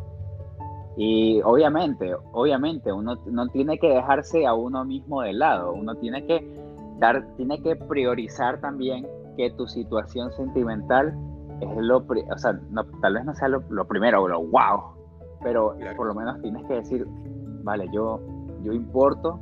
Y 0.95 1.41
obviamente, 1.41 2.15
obviamente, 2.33 2.91
uno 2.91 3.15
no 3.25 3.47
tiene 3.47 3.79
que 3.79 3.89
dejarse 3.89 4.45
a 4.45 4.53
uno 4.53 4.85
mismo 4.85 5.21
de 5.21 5.33
lado, 5.33 5.73
uno 5.73 5.95
tiene 5.95 6.25
que 6.25 6.45
dar, 6.99 7.25
tiene 7.35 7.61
que 7.61 7.75
priorizar 7.75 8.61
también 8.61 9.07
que 9.35 9.49
tu 9.51 9.67
situación 9.67 10.31
sentimental 10.33 11.13
es 11.61 11.77
lo, 11.77 11.97
o 11.97 12.37
sea, 12.37 12.59
tal 13.01 13.13
vez 13.13 13.25
no 13.25 13.33
sea 13.33 13.47
lo, 13.47 13.87
primero 13.87 14.23
o 14.23 14.27
lo 14.27 14.43
wow, 14.47 14.81
pero 15.41 15.75
por 15.95 16.07
lo 16.07 16.13
menos 16.13 16.41
tienes 16.41 16.65
que 16.67 16.75
decir, 16.75 17.07
vale, 17.63 17.87
yo, 17.91 18.19
yo 18.61 18.73
importo, 18.73 19.39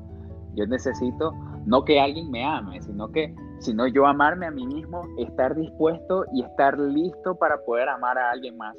yo 0.56 0.66
necesito, 0.68 1.34
no 1.66 1.84
que 1.84 2.00
alguien 2.00 2.32
me 2.32 2.46
ame, 2.46 2.82
sino 2.82 3.12
que, 3.12 3.36
sino 3.60 3.88
yo 3.88 4.06
amarme 4.06 4.48
a 4.48 4.52
mí 4.52 4.66
mismo, 4.66 5.02
estar 5.18 5.56
dispuesto 5.56 6.26
y 6.34 6.44
estar 6.44 6.78
listo 6.80 7.36
para 7.36 7.64
poder 7.66 7.90
amar 7.90 8.18
a 8.18 8.32
alguien 8.32 8.58
más. 8.58 8.78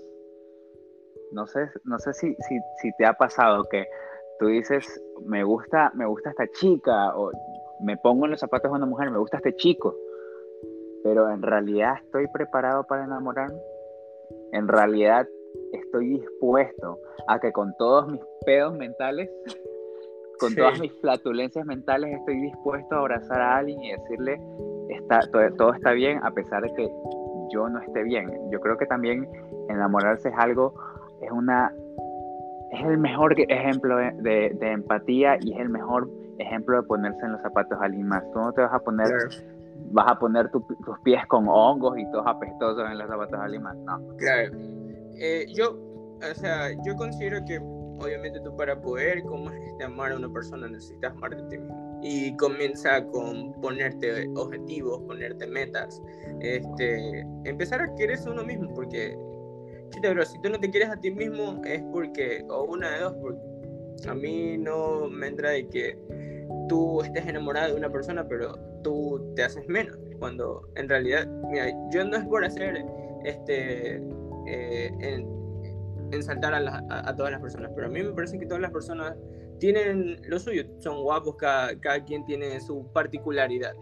No 1.33 1.47
sé, 1.47 1.69
no 1.85 1.99
sé 1.99 2.13
si, 2.13 2.35
si, 2.49 2.59
si 2.81 2.93
te 2.97 3.07
ha 3.07 3.15
pasado 3.15 3.65
que 3.65 3.87
tú 4.39 4.47
dices, 4.47 5.03
me 5.25 5.45
gusta, 5.45 5.91
me 5.95 6.07
gusta 6.07 6.31
esta 6.31 6.47
chica, 6.49 7.17
o 7.17 7.31
me 7.81 7.97
pongo 7.97 8.25
en 8.25 8.33
los 8.33 8.41
zapatos 8.41 8.71
de 8.71 8.77
una 8.77 8.87
mujer, 8.87 9.11
me 9.11 9.19
gusta 9.19 9.39
este 9.39 9.55
chico, 9.57 9.97
pero 11.03 11.31
en 11.31 11.43
realidad 11.43 11.95
estoy 12.05 12.27
preparado 12.33 12.85
para 12.85 13.05
enamorarme. 13.05 13.61
En 14.53 14.69
realidad 14.69 15.27
estoy 15.73 16.09
dispuesto 16.11 16.99
a 17.27 17.41
que 17.41 17.53
con 17.53 17.75
todos 17.77 18.11
mis 18.11 18.21
pedos 18.45 18.75
mentales, 18.77 19.31
con 20.39 20.55
todas 20.55 20.79
mis 20.81 20.93
flatulencias 21.01 21.67
mentales, 21.67 22.19
estoy 22.19 22.41
dispuesto 22.41 22.95
a 22.95 22.99
abrazar 22.99 23.41
a 23.41 23.57
alguien 23.59 23.83
y 23.83 23.93
decirle, 23.93 24.41
está, 24.89 25.21
todo, 25.57 25.73
está 25.75 25.93
bien 25.93 26.21
a 26.23 26.31
pesar 26.33 26.63
de 26.63 26.73
que 26.75 26.91
yo 27.53 27.69
no 27.69 27.81
esté 27.81 28.03
bien. 28.03 28.31
Yo 28.51 28.61
creo 28.61 28.77
que 28.77 28.87
también 28.87 29.29
enamorarse 29.69 30.29
es 30.29 30.35
algo, 30.37 30.75
es 31.23 31.31
una, 31.31 31.73
es 32.73 32.85
el 32.85 32.99
mejor 32.99 33.35
ejemplo 33.39 33.97
de, 33.97 34.57
empatía 34.61 35.39
y 35.41 35.53
es 35.53 35.61
el 35.61 35.69
mejor 35.69 36.09
ejemplo 36.39 36.81
de 36.81 36.87
ponerse 36.87 37.21
en 37.25 37.33
los 37.33 37.43
zapatos 37.43 37.79
de 37.79 37.87
alguien 37.87 38.09
más. 38.09 38.23
Tú 38.33 38.39
no 38.39 38.53
te 38.53 38.63
vas 38.63 38.73
a 38.73 38.79
poner 38.79 39.11
vas 39.91 40.11
a 40.11 40.19
poner 40.19 40.49
tus 40.51 40.63
pies 41.03 41.27
con 41.27 41.47
hongos 41.49 41.99
y 41.99 42.11
todos 42.11 42.27
apestosos 42.27 42.89
en 42.91 42.99
las 42.99 43.09
zapatos 43.09 43.43
de 43.43 43.49
Lima. 43.51 43.75
No. 43.75 44.17
Claro. 44.17 44.53
Eh, 45.17 45.47
yo, 45.55 45.77
o 46.19 46.35
sea, 46.35 46.71
yo 46.85 46.95
considero 46.97 47.45
que 47.45 47.59
obviamente 48.03 48.41
tú 48.41 48.55
para 48.57 48.81
poder 48.81 49.23
como 49.23 49.51
este, 49.51 49.85
amar 49.85 50.13
a 50.13 50.17
una 50.17 50.29
persona 50.29 50.69
necesitas 50.69 51.13
amarte 51.13 51.43
a 51.43 51.49
ti 51.49 51.59
mismo. 51.59 52.01
Y 52.03 52.37
comienza 52.37 53.05
con 53.07 53.53
ponerte 53.61 54.29
objetivos, 54.35 55.01
ponerte 55.03 55.47
metas, 55.47 56.03
este, 56.41 57.21
empezar 57.45 57.81
a 57.81 57.95
quererse 57.95 58.29
uno 58.29 58.45
mismo, 58.45 58.73
porque, 58.75 59.17
pero 60.01 60.25
si 60.25 60.41
tú 60.41 60.49
no 60.49 60.59
te 60.59 60.71
quieres 60.71 60.91
a 60.91 60.97
ti 60.97 61.11
mismo 61.11 61.61
es 61.65 61.83
porque, 61.93 62.45
o 62.49 62.65
una 62.65 62.91
de 62.91 63.01
dos, 63.01 63.15
porque 63.21 63.41
a 64.09 64.15
mí 64.15 64.57
no 64.59 65.09
me 65.09 65.29
entra 65.29 65.51
de 65.51 65.69
que 65.69 65.99
tú 66.69 67.03
estés 67.03 67.27
enamorado 67.27 67.73
de 67.73 67.79
una 67.79 67.91
persona, 67.91 68.27
pero 68.27 68.55
tú 68.83 69.33
te 69.37 69.45
haces 69.45 69.67
menos. 69.69 69.99
Cuando 70.19 70.69
en 70.77 70.89
realidad, 70.89 71.27
mira, 71.51 71.69
yo 71.91 72.05
no 72.05 72.17
es 72.17 72.25
por 72.25 72.45
hacer 72.45 72.85
este 73.25 73.97
eh, 74.47 74.91
en, 75.01 75.27
ensaltar 76.13 76.55
a, 76.55 76.85
a, 76.89 77.17
todas 77.17 77.33
las 77.33 77.41
personas, 77.41 77.71
pero 77.75 77.87
a 77.87 77.91
mí 77.91 78.03
me 78.03 78.13
parece 78.13 78.39
que 78.39 78.47
todas 78.47 78.61
las 78.61 78.71
personas 78.71 79.17
tienen 79.59 80.21
lo 80.29 80.39
suyo, 80.39 80.65
son 80.81 81.03
guapos, 81.03 81.37
cada, 81.37 81.79
cada 81.81 82.05
quien 82.05 82.25
tiene 82.25 82.61
su 82.61 82.87
particularidad, 82.93 83.75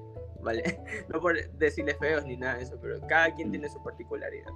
¿vale? 0.43 0.63
No 1.09 1.21
por 1.21 1.37
decirles 1.53 1.97
feos 1.99 2.25
ni 2.25 2.37
nada 2.37 2.57
de 2.57 2.65
eso, 2.65 2.79
pero 2.81 3.01
cada 3.09 3.35
quien 3.35 3.51
tiene 3.51 3.69
su 3.69 3.83
particularidad. 3.83 4.51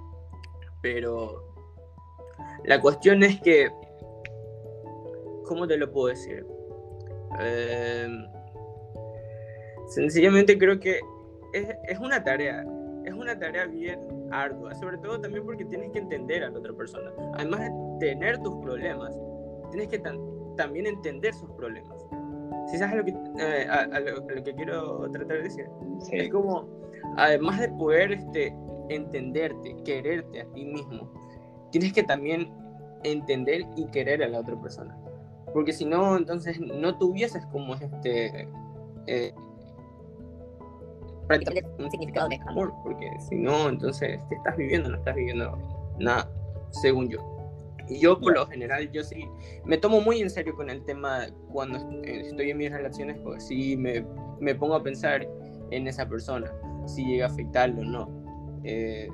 Pero 0.85 1.41
la 2.65 2.79
cuestión 2.79 3.23
es 3.23 3.41
que, 3.41 3.71
¿cómo 5.45 5.65
te 5.67 5.77
lo 5.77 5.91
puedo 5.91 6.09
decir? 6.09 6.45
Eh, 7.39 8.07
Sencillamente 9.87 10.55
creo 10.59 10.79
que 10.79 10.99
es, 11.53 11.75
es, 11.87 11.97
una 11.97 12.23
tarea, 12.23 12.63
es 13.03 13.13
una 13.15 13.35
tarea 13.39 13.65
bien 13.65 13.99
ardua, 14.29 14.75
sobre 14.75 14.99
todo 14.99 15.19
también 15.19 15.43
porque 15.43 15.65
tienes 15.65 15.89
que 15.89 15.97
entender 15.97 16.43
a 16.43 16.51
la 16.51 16.59
otra 16.59 16.73
persona. 16.73 17.11
Además 17.33 17.61
de 17.61 17.71
tener 17.99 18.37
tus 18.43 18.55
problemas, 18.57 19.17
tienes 19.71 19.87
que 19.87 19.97
también 20.55 20.85
entender 20.85 21.33
sus 21.33 21.49
problemas. 21.53 21.97
Si 22.67 22.77
sabes 22.77 22.97
lo 22.97 23.05
que, 23.05 23.15
eh, 23.39 23.67
a, 23.67 23.99
lo, 24.01 24.27
que 24.27 24.53
quiero 24.53 25.09
tratar 25.09 25.37
de 25.37 25.43
decir, 25.45 25.65
es 26.11 26.29
como, 26.29 26.67
además 27.17 27.59
de 27.59 27.69
poder 27.69 28.11
este, 28.11 28.55
entenderte, 28.89 29.75
quererte 29.83 30.41
a 30.41 30.45
ti 30.53 30.65
mismo, 30.65 31.11
tienes 31.71 31.93
que 31.93 32.03
también 32.03 32.51
entender 33.03 33.65
y 33.75 33.85
querer 33.87 34.23
a 34.23 34.27
la 34.27 34.39
otra 34.39 34.59
persona. 34.61 34.97
Porque 35.53 35.73
si 35.73 35.85
no, 35.85 36.17
entonces 36.17 36.59
no 36.59 36.97
tuvieses 36.97 37.45
como 37.47 37.75
este... 37.75 38.47
Eh, 39.07 39.33
un 41.79 41.89
significado 41.89 42.29
de 42.29 42.39
amor, 42.47 42.71
porque 42.83 43.09
si 43.27 43.35
no, 43.35 43.67
entonces 43.69 44.19
te 44.29 44.35
estás 44.35 44.55
viviendo, 44.57 44.89
no 44.89 44.97
estás 44.97 45.15
viviendo 45.15 45.57
nada, 45.99 46.29
según 46.69 47.09
yo. 47.09 47.19
Y 47.87 47.99
yo, 47.99 48.19
por 48.19 48.33
lo 48.33 48.45
general, 48.47 48.91
yo 48.91 49.03
sí 49.03 49.27
me 49.63 49.77
tomo 49.77 50.01
muy 50.01 50.21
en 50.21 50.29
serio 50.29 50.55
con 50.55 50.69
el 50.69 50.83
tema 50.83 51.27
cuando 51.51 51.77
estoy 52.03 52.51
en 52.51 52.57
mis 52.57 52.71
relaciones, 52.71 53.17
porque 53.19 53.39
sí 53.39 53.77
me, 53.77 54.05
me 54.39 54.55
pongo 54.55 54.75
a 54.75 54.83
pensar 54.83 55.27
en 55.71 55.87
esa 55.87 56.07
persona, 56.07 56.51
si 56.85 57.05
llega 57.05 57.25
a 57.25 57.29
afectarlo 57.29 57.81
o 57.81 57.85
no. 57.85 58.24
Eh, 58.65 59.07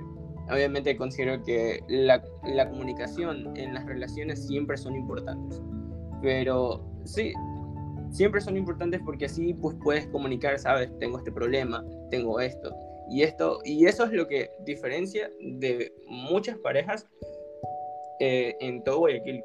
obviamente 0.50 0.96
considero 0.96 1.43
que 1.43 1.84
la, 1.88 2.22
comunicación 2.70 3.55
en 3.55 3.74
las 3.74 3.86
relaciones 3.86 4.46
siempre 4.48 4.77
son 4.77 4.96
importantes, 4.96 5.62
pero 6.22 6.81
sí, 7.03 7.34
siempre 8.12 8.41
son 8.41 8.58
importantes 8.58 9.01
porque 9.05 9.25
así 9.25 9.53
pues 9.53 9.75
puedes 9.84 10.08
comunicar, 10.08 10.58
sabes, 10.58 10.91
tengo 11.00 11.17
este 11.17 11.31
problema, 11.31 11.84
tengo 12.10 12.39
esto 12.39 12.74
y 13.10 13.24
esto 13.24 13.60
y 13.65 13.86
eso 13.86 14.05
es 14.05 14.13
lo 14.13 14.27
que 14.27 14.50
diferencia 14.65 15.29
de 15.39 15.93
muchas 16.08 16.58
parejas 16.58 17.08
eh, 18.20 18.55
en 18.60 18.84
todo 18.84 19.00
Guayaquil. 19.00 19.43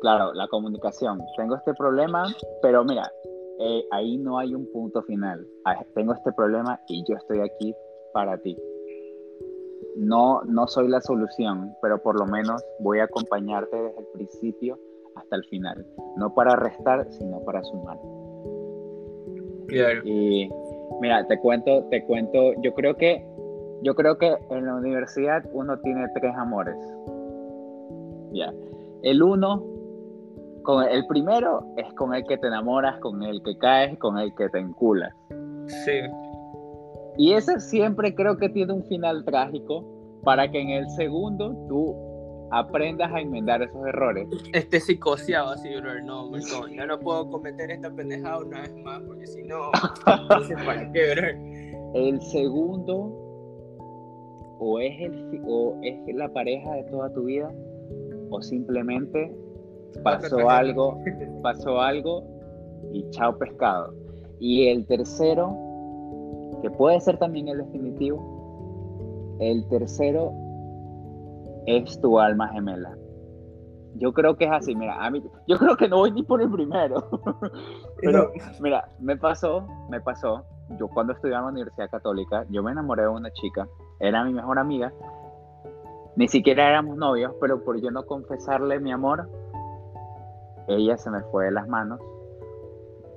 Claro, 0.00 0.34
la 0.34 0.46
comunicación. 0.48 1.18
Tengo 1.36 1.56
este 1.56 1.72
problema, 1.74 2.26
pero 2.60 2.84
mira, 2.84 3.10
eh, 3.58 3.84
ahí 3.92 4.18
no 4.18 4.38
hay 4.38 4.54
un 4.54 4.70
punto 4.70 5.02
final. 5.04 5.46
Ah, 5.64 5.82
tengo 5.94 6.12
este 6.12 6.30
problema 6.32 6.78
y 6.88 7.02
yo 7.08 7.16
estoy 7.16 7.40
aquí 7.40 7.74
para 8.14 8.38
ti. 8.38 8.56
No, 9.96 10.42
no 10.44 10.66
soy 10.66 10.88
la 10.88 11.00
solución, 11.00 11.74
pero 11.82 12.02
por 12.02 12.18
lo 12.18 12.26
menos 12.26 12.64
voy 12.80 13.00
a 13.00 13.04
acompañarte 13.04 13.76
desde 13.76 13.98
el 13.98 14.06
principio 14.14 14.78
hasta 15.16 15.36
el 15.36 15.44
final. 15.44 15.86
No 16.16 16.32
para 16.32 16.56
restar, 16.56 17.06
sino 17.10 17.40
para 17.44 17.62
sumar. 17.64 17.98
Claro. 19.68 20.00
Y 20.04 20.48
mira, 21.00 21.26
te 21.26 21.38
cuento, 21.38 21.84
te 21.90 22.04
cuento, 22.04 22.54
yo 22.62 22.72
creo 22.74 22.96
que, 22.96 23.26
yo 23.82 23.94
creo 23.94 24.16
que 24.16 24.34
en 24.50 24.66
la 24.66 24.76
universidad 24.76 25.44
uno 25.52 25.78
tiene 25.80 26.06
tres 26.14 26.34
amores. 26.36 26.76
Ya. 28.32 28.52
El 29.02 29.22
uno, 29.22 29.62
con 30.62 30.84
el 30.84 31.06
primero 31.06 31.66
es 31.76 31.92
con 31.94 32.14
el 32.14 32.24
que 32.26 32.38
te 32.38 32.46
enamoras, 32.46 32.98
con 33.00 33.22
el 33.22 33.42
que 33.42 33.56
caes, 33.58 33.98
con 33.98 34.18
el 34.18 34.34
que 34.34 34.48
te 34.48 34.58
enculas. 34.58 35.14
Sí. 35.66 36.00
Y 37.16 37.32
ese 37.32 37.60
siempre 37.60 38.14
creo 38.14 38.36
que 38.36 38.48
tiene 38.48 38.72
un 38.72 38.84
final 38.84 39.24
trágico 39.24 39.84
para 40.24 40.50
que 40.50 40.60
en 40.60 40.70
el 40.70 40.88
segundo 40.90 41.54
tú 41.68 41.94
aprendas 42.50 43.12
a 43.12 43.20
enmendar 43.20 43.62
esos 43.62 43.86
errores. 43.86 44.28
Este 44.52 44.80
psicoseado 44.80 45.50
así, 45.50 45.68
bro, 45.76 46.00
no, 46.02 46.30
no, 46.30 46.68
ya 46.68 46.86
no 46.86 46.98
puedo 46.98 47.28
cometer 47.30 47.70
esta 47.70 47.90
pendejada 47.90 48.38
una 48.38 48.62
vez 48.62 48.74
más, 48.76 49.02
porque 49.02 49.26
si 49.26 49.42
no, 49.42 49.70
entonces 50.06 50.56
para 50.64 50.90
qué, 50.92 51.14
bro. 51.14 51.28
El 51.94 52.20
segundo, 52.22 53.12
o 54.58 54.78
es, 54.80 55.00
el, 55.00 55.42
o 55.46 55.78
es 55.82 56.14
la 56.14 56.28
pareja 56.32 56.74
de 56.74 56.84
toda 56.84 57.12
tu 57.12 57.24
vida, 57.24 57.52
o 58.30 58.40
simplemente 58.42 59.32
pasó 60.02 60.48
algo, 60.48 60.98
pasó 61.42 61.80
algo 61.80 62.24
y 62.92 63.08
chao 63.10 63.36
pescado. 63.38 63.94
Y 64.40 64.68
el 64.68 64.86
tercero, 64.86 65.56
que 66.64 66.70
puede 66.70 66.98
ser 66.98 67.18
también 67.18 67.46
el 67.48 67.58
definitivo, 67.58 69.36
el 69.38 69.68
tercero 69.68 70.32
es 71.66 72.00
tu 72.00 72.18
alma 72.18 72.48
gemela. 72.48 72.96
Yo 73.96 74.14
creo 74.14 74.34
que 74.38 74.46
es 74.46 74.50
así, 74.50 74.74
mira, 74.74 75.04
a 75.04 75.10
mí, 75.10 75.22
yo 75.46 75.58
creo 75.58 75.76
que 75.76 75.90
no 75.90 75.98
voy 75.98 76.12
ni 76.12 76.22
por 76.22 76.40
el 76.40 76.50
primero. 76.50 77.06
Pero, 78.00 78.32
mira, 78.62 78.88
me 78.98 79.14
pasó, 79.14 79.68
me 79.90 80.00
pasó, 80.00 80.42
yo 80.80 80.88
cuando 80.88 81.12
estudiaba 81.12 81.40
en 81.40 81.44
la 81.44 81.52
Universidad 81.52 81.90
Católica, 81.90 82.46
yo 82.48 82.62
me 82.62 82.72
enamoré 82.72 83.02
de 83.02 83.08
una 83.08 83.30
chica, 83.32 83.68
era 84.00 84.24
mi 84.24 84.32
mejor 84.32 84.58
amiga, 84.58 84.90
ni 86.16 86.28
siquiera 86.28 86.66
éramos 86.66 86.96
novios, 86.96 87.34
pero 87.42 87.62
por 87.62 87.78
yo 87.78 87.90
no 87.90 88.06
confesarle 88.06 88.80
mi 88.80 88.90
amor, 88.90 89.28
ella 90.66 90.96
se 90.96 91.10
me 91.10 91.20
fue 91.24 91.44
de 91.44 91.50
las 91.50 91.68
manos. 91.68 92.00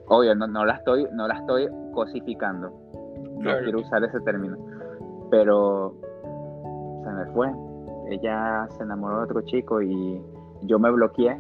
Obvio, 0.10 0.36
no, 0.36 0.48
no 0.48 0.66
la 0.66 0.74
estoy, 0.74 1.08
no 1.14 1.30
la 1.30 1.36
estoy 1.36 1.70
cosificando, 1.94 2.74
no 3.40 3.58
quiero 3.64 3.80
usar 3.80 4.04
ese 4.04 4.20
término, 4.22 4.58
pero 5.30 5.94
se 7.04 7.12
me 7.12 7.26
fue. 7.34 7.52
Ella 8.10 8.68
se 8.78 8.84
enamoró 8.84 9.18
de 9.18 9.24
otro 9.24 9.42
chico 9.42 9.82
y 9.82 10.22
yo 10.64 10.80
me 10.80 10.90
bloqueé, 10.92 11.38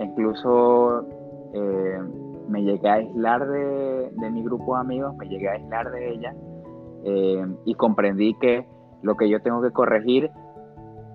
incluso 0.00 1.06
eh, 1.52 2.00
me 2.48 2.62
llegué 2.62 2.88
a 2.88 2.94
aislar 2.94 3.46
de, 3.46 4.10
mi 4.30 4.42
grupo 4.42 4.74
de 4.74 4.80
amigos, 4.80 5.16
me 5.16 5.28
llegué 5.28 5.48
a 5.48 5.52
aislar 5.52 5.90
de 5.90 6.10
ella. 6.10 6.34
Eh, 7.04 7.46
y 7.64 7.74
comprendí 7.74 8.34
que 8.34 8.66
lo 9.02 9.16
que 9.16 9.28
yo 9.28 9.40
tengo 9.42 9.62
que 9.62 9.70
corregir 9.70 10.30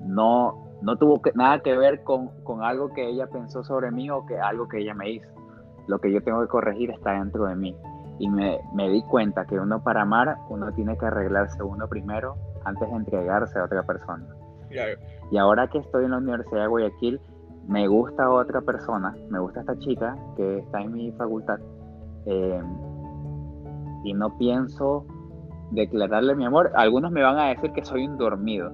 no, 0.02 0.78
no 0.82 0.98
tuvo 0.98 1.22
nada 1.36 1.60
que 1.62 1.76
ver 1.76 2.04
con, 2.04 2.30
con, 2.44 2.64
algo 2.64 2.94
que 2.94 3.08
ella 3.08 3.28
pensó 3.28 3.64
sobre 3.64 3.92
mí 3.92 4.10
o 4.10 4.26
que 4.26 4.40
algo 4.40 4.68
que 4.68 4.80
ella 4.80 4.94
me 4.94 5.10
hizo. 5.12 5.28
Lo 5.88 6.00
que 6.00 6.12
yo 6.12 6.22
tengo 6.24 6.42
que 6.42 6.48
corregir 6.48 6.92
está 6.92 7.14
dentro 7.14 7.46
de 7.46 7.56
mí. 7.56 7.76
Y 8.22 8.30
me, 8.30 8.60
me 8.76 8.88
di 8.88 9.02
cuenta 9.02 9.46
que 9.46 9.60
uno 9.60 9.82
para 9.82 10.04
amar, 10.04 10.38
uno 10.50 10.72
tiene 10.74 10.96
que 10.96 11.08
arreglarse 11.08 11.64
uno 11.64 11.88
primero 11.88 12.36
antes 12.66 12.88
de 12.88 12.96
entregarse 12.96 13.58
a 13.58 13.64
otra 13.64 13.82
persona. 13.82 14.24
Y 15.32 15.38
ahora 15.38 15.68
que 15.68 15.80
estoy 15.80 16.06
en 16.06 16.12
la 16.12 16.18
Universidad 16.18 16.62
de 16.62 16.68
Guayaquil, 16.68 17.20
me 17.68 17.88
gusta 17.88 18.30
otra 18.30 18.62
persona, 18.62 19.16
me 19.32 19.40
gusta 19.40 19.62
esta 19.62 19.76
chica 19.80 20.16
que 20.38 20.60
está 20.60 20.82
en 20.82 20.94
mi 20.94 21.12
facultad. 21.14 21.60
Eh, 22.28 22.62
y 24.04 24.14
no 24.14 24.38
pienso 24.38 25.04
declararle 25.72 26.36
mi 26.36 26.46
amor. 26.46 26.72
Algunos 26.76 27.12
me 27.12 27.24
van 27.24 27.40
a 27.40 27.48
decir 27.48 27.72
que 27.72 27.84
soy 27.84 28.06
un 28.06 28.18
dormido, 28.18 28.72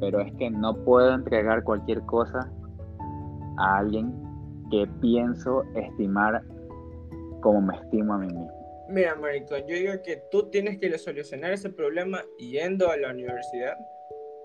pero 0.00 0.20
es 0.20 0.32
que 0.36 0.50
no 0.50 0.74
puedo 0.84 1.12
entregar 1.12 1.62
cualquier 1.62 2.00
cosa 2.06 2.50
a 3.58 3.76
alguien 3.76 4.14
que 4.70 4.86
pienso 5.02 5.64
estimar 5.74 6.42
como 7.42 7.60
me 7.60 7.76
estimo 7.76 8.14
a 8.14 8.18
mí 8.18 8.28
mismo. 8.28 8.61
Mira, 8.92 9.14
Maricón, 9.14 9.66
yo 9.66 9.74
digo 9.74 9.94
que 10.04 10.18
tú 10.30 10.50
tienes 10.50 10.78
que 10.78 10.98
solucionar 10.98 11.52
ese 11.52 11.70
problema 11.70 12.22
yendo 12.38 12.90
a 12.90 12.96
la 12.98 13.08
universidad 13.08 13.74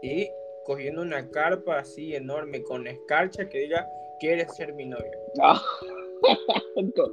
y 0.02 0.30
cogiendo 0.66 1.02
una 1.02 1.30
carpa 1.32 1.80
así 1.80 2.16
enorme 2.16 2.64
con 2.64 2.88
escarcha 2.88 3.50
que 3.50 3.60
diga, 3.60 3.86
¿quieres 4.22 4.56
ser 4.56 4.74
mi 4.74 4.86
novia? 4.86 5.12
Ah, 5.42 5.62
con, 6.96 7.12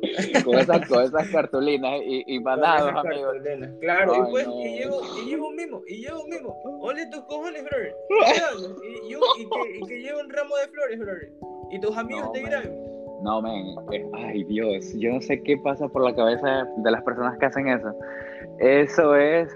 esas, 0.55 0.89
con, 0.89 1.03
esas, 1.03 1.29
cartulinas 1.31 2.01
y, 2.05 2.23
y 2.37 2.39
manados, 2.39 2.93
amigos. 3.05 3.35
Claro, 3.81 4.15
y 4.15 4.31
pues, 4.31 4.47
y, 4.47 4.79
llevo, 4.79 5.03
y 5.19 5.31
llevo 5.31 5.49
un 5.49 5.57
mimo, 5.57 5.83
y 5.89 5.97
llevo 6.03 6.23
un 6.23 6.31
mimo. 6.31 6.57
Ole 6.83 7.05
tus 7.09 7.25
cojones, 7.25 7.65
brother. 7.65 7.97
Y, 8.95 9.09
que, 9.09 9.79
y 9.79 9.87
que 9.89 10.01
llevo 10.03 10.21
un 10.21 10.31
ramo 10.31 10.57
de 10.57 10.69
flores, 10.69 10.99
brother. 11.01 11.33
Y 11.73 11.81
tus 11.81 11.97
amigos 11.97 12.31
te 12.33 12.39
dirán. 12.39 12.84
No, 13.25 13.41
men, 13.41 13.75
ay 14.13 14.45
Dios, 14.45 14.93
yo 14.99 15.15
no 15.15 15.21
sé 15.23 15.43
qué 15.43 15.57
pasa 15.57 15.89
por 15.89 16.05
la 16.05 16.15
cabeza 16.15 16.69
de 16.77 16.91
las 16.91 17.03
personas 17.05 17.39
que 17.39 17.47
hacen 17.47 17.69
eso. 17.69 17.91
Eso 18.59 19.17
es 19.17 19.49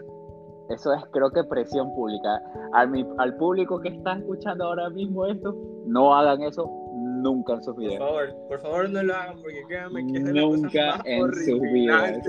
eso 0.71 0.95
es 0.95 1.03
creo 1.13 1.31
que 1.31 1.45
presión 1.45 1.95
pública. 1.95 2.41
Al, 2.73 3.07
al 3.19 3.37
público 3.37 3.79
que 3.79 3.91
está 3.91 4.15
escuchando 4.15 4.65
ahora 4.65 4.89
mismo 4.89 5.27
esto, 5.27 5.55
no 5.87 6.15
hagan 6.15 6.43
eso 6.43 6.67
nunca 6.95 7.55
en 7.55 7.63
sus 7.63 7.77
vidas. 7.77 7.99
Por 7.99 8.09
favor, 8.09 8.37
por 8.49 8.61
favor 8.61 8.91
no 8.91 9.03
lo 9.03 9.15
hagan 9.15 9.43
porque 9.43 9.63
créanme 9.69 10.07
que 10.07 10.19
es 10.19 10.25
de 10.25 10.33
nunca 10.33 10.87
las 10.87 10.97
cosas 10.97 10.99
más 10.99 11.07
en 11.07 11.35
sus 11.35 11.61
vidas. 11.61 12.27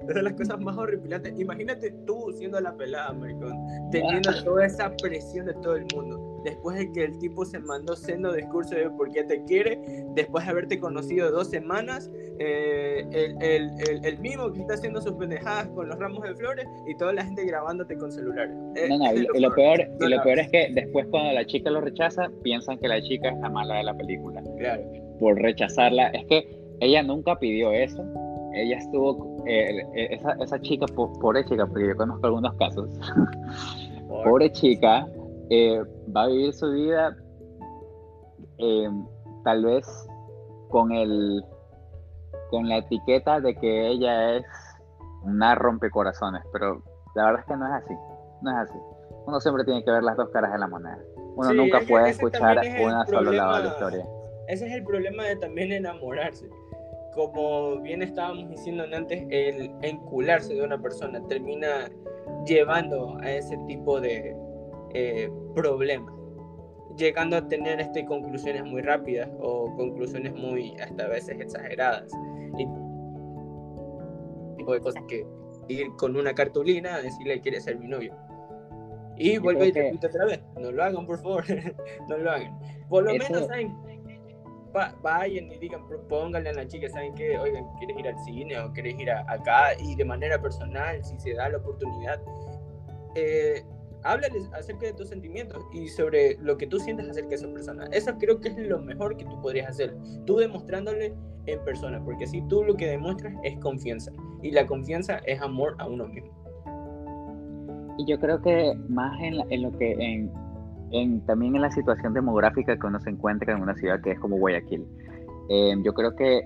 Es 0.00 0.14
de 0.14 0.22
las 0.22 0.32
cosas 0.32 0.60
más 0.60 0.76
horripilantes. 0.76 1.38
Imagínate 1.38 1.92
tú 2.06 2.32
siendo 2.32 2.60
la 2.60 2.74
pelada, 2.74 3.12
maricón, 3.12 3.54
teniendo 3.92 4.32
toda 4.42 4.66
esa 4.66 4.90
presión 4.96 5.46
de 5.46 5.54
todo 5.54 5.76
el 5.76 5.86
mundo 5.94 6.25
después 6.46 6.78
de 6.78 6.92
que 6.92 7.04
el 7.04 7.18
tipo 7.18 7.44
se 7.44 7.58
mandó 7.58 7.96
sendo 7.96 8.32
discurso 8.32 8.76
de 8.76 8.88
por 8.90 9.10
qué 9.10 9.24
te 9.24 9.42
quiere, 9.44 9.80
después 10.14 10.44
de 10.44 10.50
haberte 10.52 10.78
conocido 10.78 11.32
dos 11.32 11.48
semanas, 11.48 12.08
eh, 12.38 13.04
el, 13.10 13.42
el, 13.42 14.04
el, 14.04 14.18
mismo 14.20 14.52
que 14.52 14.60
está 14.60 14.74
haciendo 14.74 15.00
sus 15.00 15.12
pendejadas 15.14 15.66
con 15.68 15.88
los 15.88 15.98
ramos 15.98 16.22
de 16.22 16.36
flores 16.36 16.64
y 16.86 16.96
toda 16.96 17.12
la 17.14 17.24
gente 17.24 17.44
grabándote 17.44 17.96
con 17.96 18.12
celulares. 18.12 18.54
no, 18.54 18.96
no, 18.96 19.12
y, 19.12 19.40
lo, 19.40 19.52
peor, 19.54 19.80
y 20.00 20.08
lo 20.08 20.22
peor 20.22 20.38
es 20.38 20.48
que 20.50 20.70
después 20.72 21.08
cuando 21.10 21.32
la 21.32 21.44
chica 21.44 21.68
lo 21.68 21.80
rechaza, 21.80 22.30
piensan 22.44 22.78
que 22.78 22.86
la 22.86 23.02
chica 23.02 23.30
es 23.30 23.38
la 23.40 23.50
mala 23.50 23.78
de 23.78 23.84
la 23.84 23.94
película. 23.94 24.40
Claro. 24.56 24.84
Por 25.18 25.42
rechazarla. 25.42 26.08
Es 26.08 26.26
que 26.26 26.48
ella 26.78 27.02
nunca 27.02 27.36
pidió 27.40 27.72
eso. 27.72 28.04
Ella 28.54 28.78
estuvo, 28.78 29.44
eh, 29.46 29.82
eh, 29.96 30.08
esa, 30.12 30.32
esa 30.40 30.60
chica, 30.60 30.86
pobre 30.94 31.44
chica, 31.44 31.66
porque 31.66 31.88
yo 31.88 31.96
conozco 31.96 32.26
algunos 32.26 32.54
casos. 32.54 32.88
pobre 34.08 34.52
chica, 34.52 35.08
eh, 35.50 35.82
va 36.14 36.24
a 36.24 36.26
vivir 36.28 36.52
su 36.52 36.70
vida 36.70 37.16
eh, 38.58 38.90
tal 39.44 39.64
vez 39.64 39.86
con 40.70 40.92
el 40.92 41.44
con 42.50 42.68
la 42.68 42.78
etiqueta 42.78 43.40
de 43.40 43.54
que 43.56 43.88
ella 43.88 44.36
es 44.36 44.44
una 45.22 45.54
rompecorazones, 45.54 46.42
pero 46.52 46.82
la 47.14 47.26
verdad 47.26 47.40
es 47.40 47.46
que 47.46 47.56
no 47.56 47.66
es 47.66 47.84
así, 47.84 47.94
no 48.42 48.50
es 48.50 48.56
así. 48.68 48.78
Uno 49.26 49.40
siempre 49.40 49.64
tiene 49.64 49.84
que 49.84 49.90
ver 49.90 50.04
las 50.04 50.16
dos 50.16 50.30
caras 50.30 50.52
de 50.52 50.58
la 50.58 50.68
moneda. 50.68 50.98
Uno 51.34 51.52
nunca 51.52 51.80
puede 51.86 52.10
escuchar 52.10 52.58
una 52.80 53.04
sola 53.06 53.32
lado 53.32 53.56
de 53.56 53.62
la 53.64 53.68
historia. 53.70 54.06
Ese 54.46 54.66
es 54.66 54.72
el 54.72 54.84
problema 54.84 55.24
de 55.24 55.36
también 55.36 55.72
enamorarse. 55.72 56.48
Como 57.14 57.80
bien 57.80 58.02
estábamos 58.02 58.48
diciendo 58.50 58.84
antes, 58.94 59.26
el 59.30 59.72
encularse 59.82 60.54
de 60.54 60.62
una 60.62 60.80
persona 60.80 61.20
termina 61.26 61.90
llevando 62.46 63.18
a 63.18 63.30
ese 63.30 63.56
tipo 63.66 64.00
de, 64.00 64.36
eh, 64.98 65.30
problemas, 65.54 66.14
llegando 66.96 67.36
a 67.36 67.46
tener 67.46 67.78
este, 67.80 68.06
conclusiones 68.06 68.64
muy 68.64 68.80
rápidas 68.80 69.28
o 69.40 69.76
conclusiones 69.76 70.34
muy 70.34 70.74
hasta 70.80 71.04
a 71.04 71.08
veces 71.08 71.38
exageradas. 71.38 72.10
Y 72.56 72.66
tipo 74.56 74.72
de 74.72 74.80
cosas 74.80 75.02
que 75.06 75.26
ir 75.68 75.88
con 75.98 76.16
una 76.16 76.32
cartulina 76.32 76.94
a 76.94 77.02
decirle 77.02 77.42
quiere 77.42 77.60
ser 77.60 77.78
mi 77.78 77.88
novio. 77.88 78.14
Y 79.18 79.36
vuelve 79.36 79.68
y 79.68 79.72
repite 79.72 80.06
otra 80.06 80.24
vez, 80.24 80.40
no 80.58 80.72
lo 80.72 80.82
hagan 80.82 81.04
por 81.06 81.18
favor, 81.18 81.44
no 82.08 82.16
lo 82.16 82.30
hagan. 82.30 82.58
Por 82.88 83.04
lo 83.04 83.12
menos 83.12 83.46
saben, 83.48 83.76
vayan 85.02 85.52
y 85.52 85.58
digan, 85.58 85.86
propónganle 85.86 86.48
a 86.48 86.52
la 86.54 86.66
chica, 86.66 86.88
saben 86.88 87.14
que, 87.14 87.38
oigan, 87.38 87.66
quieres 87.78 87.98
ir 87.98 88.08
al 88.08 88.18
cine 88.24 88.58
o 88.60 88.72
quieres 88.72 88.98
ir 88.98 89.10
a, 89.10 89.30
acá 89.30 89.74
y 89.78 89.94
de 89.94 90.06
manera 90.06 90.40
personal, 90.40 91.04
si 91.04 91.18
se 91.18 91.34
da 91.34 91.50
la 91.50 91.58
oportunidad, 91.58 92.18
eh, 93.14 93.62
háblales 94.06 94.48
acerca 94.52 94.86
de 94.86 94.92
tus 94.92 95.08
sentimientos 95.08 95.64
y 95.72 95.88
sobre 95.88 96.36
lo 96.40 96.56
que 96.56 96.66
tú 96.66 96.78
sientes 96.78 97.08
acerca 97.08 97.30
de 97.30 97.34
esa 97.36 97.52
persona. 97.52 97.88
Eso 97.92 98.16
creo 98.18 98.40
que 98.40 98.48
es 98.48 98.58
lo 98.58 98.80
mejor 98.80 99.16
que 99.16 99.24
tú 99.24 99.40
podrías 99.40 99.70
hacer, 99.70 99.96
tú 100.24 100.36
demostrándole 100.36 101.14
en 101.46 101.64
persona, 101.64 102.02
porque 102.04 102.26
si 102.26 102.42
tú 102.48 102.64
lo 102.64 102.74
que 102.74 102.86
demuestras 102.86 103.34
es 103.44 103.58
confianza 103.58 104.12
y 104.42 104.50
la 104.50 104.66
confianza 104.66 105.18
es 105.26 105.40
amor 105.40 105.76
a 105.78 105.86
uno 105.86 106.06
mismo. 106.06 106.30
Y 107.98 108.06
yo 108.06 108.18
creo 108.18 108.40
que 108.42 108.74
más 108.88 109.18
en, 109.20 109.34
en 109.50 109.62
lo 109.62 109.72
que 109.72 109.92
en, 109.92 110.30
en, 110.92 111.20
también 111.26 111.56
en 111.56 111.62
la 111.62 111.70
situación 111.70 112.12
demográfica 112.14 112.76
que 112.76 112.86
uno 112.86 113.00
se 113.00 113.10
encuentra 113.10 113.54
en 113.54 113.62
una 113.62 113.74
ciudad 113.74 114.00
que 114.02 114.12
es 114.12 114.20
como 114.20 114.36
Guayaquil. 114.36 114.86
Eh, 115.48 115.76
yo 115.84 115.94
creo 115.94 116.14
que 116.16 116.42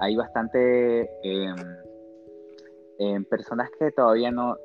hay 0.00 0.16
bastante 0.16 1.02
eh, 1.22 1.54
personas 3.28 3.70
que 3.78 3.90
todavía 3.90 4.30
no, 4.30 4.56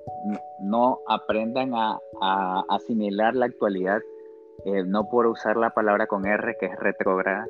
no 0.62 1.00
aprendan 1.08 1.72
a, 1.74 2.00
asimilar 2.70 3.36
la 3.36 3.46
actualidad, 3.46 4.02
eh, 4.66 4.84
no 4.86 5.08
por 5.10 5.28
usar 5.28 5.58
la 5.58 5.70
palabra 5.72 6.08
con 6.08 6.26
R, 6.26 6.56
que 6.60 6.66
es 6.68 6.80
retrógrada. 6.80 7.46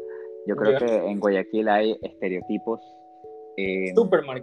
Yo 0.45 0.55
creo 0.55 0.77
que 0.77 0.95
en 0.95 1.19
Guayaquil 1.19 1.67
hay 1.67 1.97
estereotipos 2.01 2.79
eh, 3.57 3.93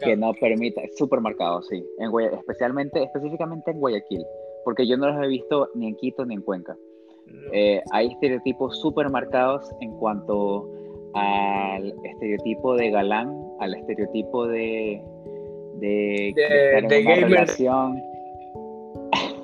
que 0.00 0.16
no 0.16 0.34
permitan, 0.34 0.84
supermercados, 0.96 1.68
sí, 1.68 1.86
en 1.98 2.10
especialmente, 2.34 3.02
específicamente 3.02 3.70
en 3.70 3.80
Guayaquil, 3.80 4.24
porque 4.64 4.86
yo 4.86 4.96
no 4.96 5.08
los 5.08 5.24
he 5.24 5.28
visto 5.28 5.70
ni 5.74 5.88
en 5.88 5.96
Quito 5.96 6.26
ni 6.26 6.34
en 6.34 6.42
Cuenca. 6.42 6.76
Eh, 7.52 7.80
hay 7.92 8.08
estereotipos 8.08 8.78
supermercados 8.80 9.70
en 9.80 9.96
cuanto 9.96 10.68
al 11.14 11.94
estereotipo 12.04 12.74
de 12.74 12.90
galán, 12.90 13.32
al 13.60 13.74
estereotipo 13.74 14.46
de, 14.46 15.02
de, 15.80 16.32
de, 16.88 17.02
gamer. 17.02 17.30
relación 17.30 18.02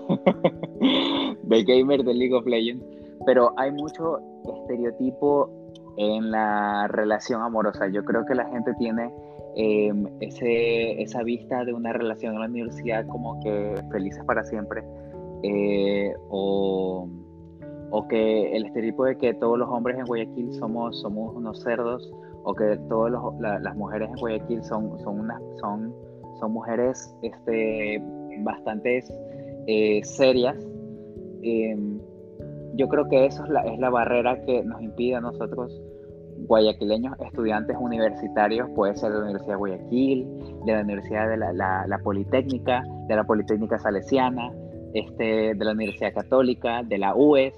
de 1.42 1.64
gamer 1.64 2.02
de 2.02 2.14
League 2.14 2.34
of 2.34 2.46
Legends, 2.46 2.84
pero 3.26 3.52
hay 3.56 3.72
mucho 3.72 4.18
estereotipo 4.44 5.50
en 5.96 6.30
la 6.30 6.86
relación 6.88 7.42
amorosa. 7.42 7.88
Yo 7.88 8.04
creo 8.04 8.24
que 8.24 8.34
la 8.34 8.46
gente 8.46 8.72
tiene 8.78 9.12
em, 9.56 10.06
ese, 10.20 11.02
esa 11.02 11.22
vista 11.22 11.64
de 11.64 11.72
una 11.72 11.92
relación 11.92 12.34
en 12.34 12.40
la 12.40 12.46
universidad 12.46 13.06
como 13.06 13.40
que 13.40 13.74
felices 13.90 14.24
para 14.24 14.44
siempre, 14.44 14.82
eh, 15.42 16.14
o, 16.28 17.08
o, 17.90 18.08
que 18.08 18.56
el 18.56 18.66
estereotipo 18.66 19.04
de 19.04 19.16
que 19.16 19.34
todos 19.34 19.58
los 19.58 19.68
hombres 19.68 19.98
en 19.98 20.04
Guayaquil 20.04 20.52
somos, 20.54 21.00
somos 21.00 21.34
unos 21.34 21.60
cerdos, 21.62 22.10
o 22.44 22.54
que 22.54 22.78
todas 22.88 23.12
las 23.38 23.76
mujeres 23.76 24.08
en 24.08 24.16
Guayaquil 24.16 24.62
son, 24.64 24.98
son, 25.00 25.20
unas, 25.20 25.40
son 25.60 25.94
son 26.40 26.52
mujeres 26.52 27.14
este, 27.22 28.02
bastante 28.42 29.04
eh, 29.66 30.00
serias. 30.02 30.56
Em, 31.42 32.00
yo 32.74 32.88
creo 32.88 33.08
que 33.08 33.26
eso 33.26 33.44
es 33.44 33.50
la, 33.50 33.62
es 33.62 33.78
la 33.78 33.90
barrera 33.90 34.40
que 34.42 34.64
nos 34.64 34.80
impide 34.82 35.16
a 35.16 35.20
nosotros, 35.20 35.80
guayaquileños, 36.46 37.14
estudiantes 37.20 37.76
universitarios, 37.78 38.68
puede 38.74 38.96
ser 38.96 39.12
de 39.12 39.18
la 39.18 39.24
Universidad 39.24 39.52
de 39.52 39.58
Guayaquil, 39.58 40.28
de 40.64 40.72
la 40.72 40.80
Universidad 40.80 41.28
de 41.28 41.36
la, 41.36 41.52
la, 41.86 41.98
Politécnica, 41.98 42.82
de 43.08 43.16
la 43.16 43.24
Politécnica 43.24 43.78
Salesiana, 43.78 44.52
este, 44.94 45.54
de 45.54 45.64
la 45.64 45.72
Universidad 45.72 46.14
Católica, 46.14 46.82
de 46.82 46.98
la 46.98 47.14
UES, 47.14 47.54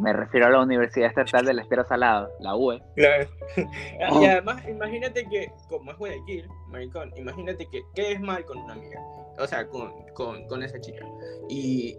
Me 0.00 0.12
refiero 0.12 0.46
a 0.46 0.50
la 0.50 0.62
Universidad 0.62 1.08
Estatal 1.08 1.44
del 1.44 1.58
Estero 1.58 1.84
Salado, 1.84 2.30
la 2.40 2.56
UE. 2.56 2.80
Claro. 2.96 3.28
Y 4.20 4.24
además, 4.24 4.62
imagínate 4.68 5.24
que, 5.28 5.50
como 5.68 5.90
es 5.90 5.98
Guayaquil, 5.98 6.48
maricón, 6.68 7.12
imagínate 7.16 7.66
que 7.66 7.82
qué 7.94 8.12
es 8.12 8.20
mal 8.20 8.44
con 8.44 8.58
una 8.58 8.72
amiga, 8.74 9.00
o 9.38 9.46
sea, 9.46 9.66
con, 9.68 9.92
con, 10.14 10.46
con 10.46 10.62
esa 10.62 10.80
chica. 10.80 11.04
Y 11.48 11.96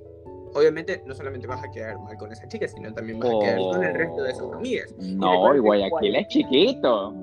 obviamente 0.56 1.02
no 1.06 1.14
solamente 1.14 1.46
vas 1.48 1.64
a 1.64 1.70
quedar 1.72 2.00
mal 2.00 2.18
con 2.18 2.32
esa 2.32 2.48
chica, 2.48 2.68
sino 2.68 2.94
también 2.94 3.20
vas 3.20 3.30
a 3.30 3.40
quedar 3.40 3.58
con 3.60 3.84
el 3.84 3.94
resto 3.94 4.24
de 4.24 4.34
sus 4.34 4.42
Oh. 4.44 4.54
amigas. 4.56 4.96
No, 4.98 5.56
y 5.56 5.60
Guayaquil 5.60 6.16
es 6.16 6.28
chiquito. 6.30 7.14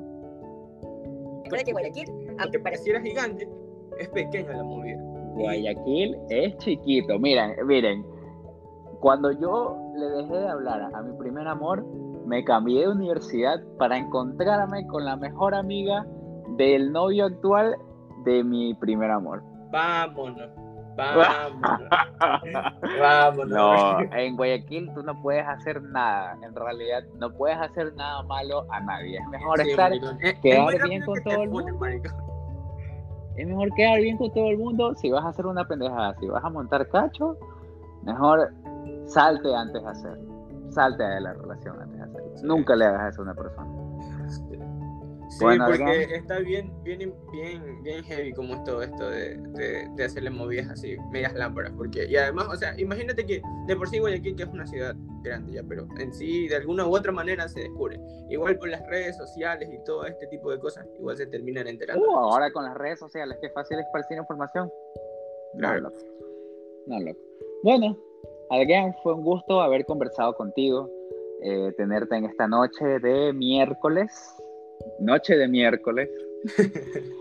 Recuerda 1.45 1.65
que 1.65 1.73
Guayaquil, 1.73 2.07
aunque 2.39 2.59
pareciera 2.61 3.01
gigante, 3.01 3.49
es 3.99 4.09
pequeño 4.11 4.53
la 4.53 4.63
movida. 4.63 4.99
Guayaquil 5.35 6.17
es 6.29 6.57
chiquito. 6.59 7.19
Miren, 7.19 7.55
miren. 7.67 8.05
Cuando 9.01 9.31
yo 9.33 9.77
le 9.97 10.07
dejé 10.09 10.35
de 10.37 10.49
hablar 10.49 10.91
a 10.95 11.03
mi 11.03 11.17
primer 11.19 11.47
amor, 11.47 11.85
me 12.27 12.45
cambié 12.45 12.83
de 12.83 12.89
universidad 12.93 13.61
para 13.79 13.97
encontrarme 13.97 14.87
con 14.87 15.05
la 15.05 15.17
mejor 15.17 15.55
amiga 15.55 16.05
del 16.57 16.93
novio 16.93 17.27
actual 17.27 17.77
de 18.25 18.43
mi 18.45 18.75
primer 18.75 19.11
amor. 19.11 19.43
Vámonos, 19.71 20.51
vámonos, 20.97 21.81
vámonos. 23.01 23.49
No, 23.49 24.01
en 24.13 24.37
Guayaquil 24.37 24.93
tú 24.95 25.03
no 25.03 25.21
puedes 25.23 25.47
hacer 25.47 25.81
nada. 25.83 26.37
En 26.43 26.55
realidad, 26.55 27.03
no 27.19 27.31
puedes 27.33 27.57
hacer 27.59 27.95
nada 27.95 28.23
malo 28.25 28.67
a 28.71 28.81
nadie. 28.81 29.19
Es 29.19 29.29
mejor 29.29 29.61
Sí, 29.63 29.71
estar. 29.71 29.93
Es- 29.93 30.35
quedar 30.41 30.83
bien 30.89 31.05
con 31.05 31.15
que 31.15 31.21
todo 31.23 31.43
el 31.45 31.51
mundo. 31.51 31.87
es 33.37 33.47
mejor 33.47 33.73
quedar 33.75 34.01
bien 34.01 34.19
con 34.19 34.33
todo 34.33 34.49
el 34.51 34.59
mundo. 34.59 34.95
Si 34.97 35.11
vas 35.11 35.25
a 35.25 35.29
hacer 35.29 35.47
una 35.47 35.65
pendejada, 35.67 36.15
si 36.19 36.27
vas 36.27 36.45
a 36.45 36.51
montar 36.51 36.89
cacho, 36.89 37.37
mejor 38.03 38.51
salte 39.09 39.55
antes 39.55 39.83
de 39.83 39.89
hacer. 39.89 40.19
Salte 40.71 41.03
de 41.03 41.21
la 41.21 41.33
relación 41.35 41.81
antes 41.81 41.97
de 41.99 42.05
hacerlo. 42.05 42.31
Sí. 42.37 42.47
Nunca 42.47 42.77
le 42.77 42.85
hagas 42.87 43.13
eso 43.15 43.23
a 43.23 43.25
una 43.25 43.35
persona. 43.35 43.75
Sí, 45.31 45.45
Bueno, 45.45 45.67
porque 45.67 46.05
está 46.15 46.39
bien, 46.39 46.73
bien, 46.85 47.15
bien, 47.31 47.83
bien 47.83 48.03
heavy 48.05 48.33
como 48.33 48.55
es 48.55 48.65
todo 48.65 48.83
esto 48.83 49.11
de, 49.11 49.37
de, 49.37 49.87
de 49.95 50.05
hacerle 50.05 50.31
movidas 50.31 50.71
así, 50.71 50.97
medias 51.13 51.35
lámparas, 51.35 51.73
porque, 51.77 52.07
y 52.07 52.17
además, 52.17 52.49
o 52.51 52.57
sea, 52.57 52.73
imagínate 52.81 53.27
que 53.27 53.43
de 53.67 53.77
por 53.77 53.89
sí 53.91 53.99
Guayaquil, 53.99 54.37
que 54.37 54.45
es 54.45 54.49
una 54.49 54.67
ciudad 54.67 54.95
grande 55.23 55.53
ya, 55.53 55.63
pero 55.69 55.87
en 55.99 56.15
sí, 56.15 56.49
de 56.49 56.57
alguna 56.57 56.87
u 56.87 56.97
otra 56.97 57.13
manera 57.13 57.47
se 57.47 57.61
descubre. 57.61 58.01
Igual 58.31 58.59
por 58.59 58.71
las 58.71 58.87
redes 58.87 59.19
sociales 59.19 59.69
y 59.71 59.85
todo 59.85 60.07
este 60.07 60.27
tipo 60.29 60.51
de 60.51 60.59
cosas, 60.61 60.87
igual 60.99 61.19
se 61.19 61.27
terminan 61.27 61.67
enterando. 61.69 62.09
Uh, 62.09 62.17
ahora 62.17 62.51
con 62.51 62.65
las 62.65 62.75
redes 62.79 62.99
sociales, 62.99 63.37
qué 63.43 63.51
fácil 63.51 63.79
esparcir 63.81 64.17
información. 64.17 64.73
No, 65.55 65.59
Claro. 65.59 65.81
loco. 65.83 65.99
No, 66.87 67.01
loco. 67.01 67.21
Bueno, 67.65 67.99
Adrián, 68.51 68.95
fue 69.03 69.15
un 69.15 69.23
gusto 69.23 69.61
haber 69.61 69.85
conversado 69.85 70.35
contigo, 70.35 70.89
eh, 71.43 71.73
tenerte 71.77 72.17
en 72.17 72.25
esta 72.25 72.47
noche 72.49 72.99
de 73.01 73.33
miércoles. 73.33 74.11
Noche 75.01 75.37
de 75.37 75.49
miércoles. 75.49 76.09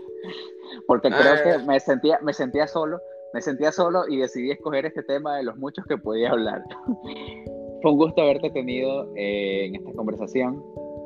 Porque 0.86 1.08
creo 1.08 1.34
Ah. 1.34 1.42
que 1.42 1.58
me 1.66 1.80
sentía, 1.80 2.18
me 2.22 2.32
sentía 2.32 2.66
solo, 2.66 3.00
me 3.32 3.40
sentía 3.40 3.72
solo 3.72 4.04
y 4.08 4.16
decidí 4.18 4.50
escoger 4.50 4.86
este 4.86 5.02
tema 5.02 5.36
de 5.36 5.44
los 5.44 5.56
muchos 5.56 5.84
que 5.86 5.96
podía 5.98 6.30
hablar. 6.30 6.62
Fue 7.82 7.92
un 7.92 7.98
gusto 7.98 8.22
haberte 8.22 8.50
tenido 8.50 9.08
eh, 9.16 9.66
en 9.66 9.76
esta 9.76 9.92
conversación. 9.92 10.62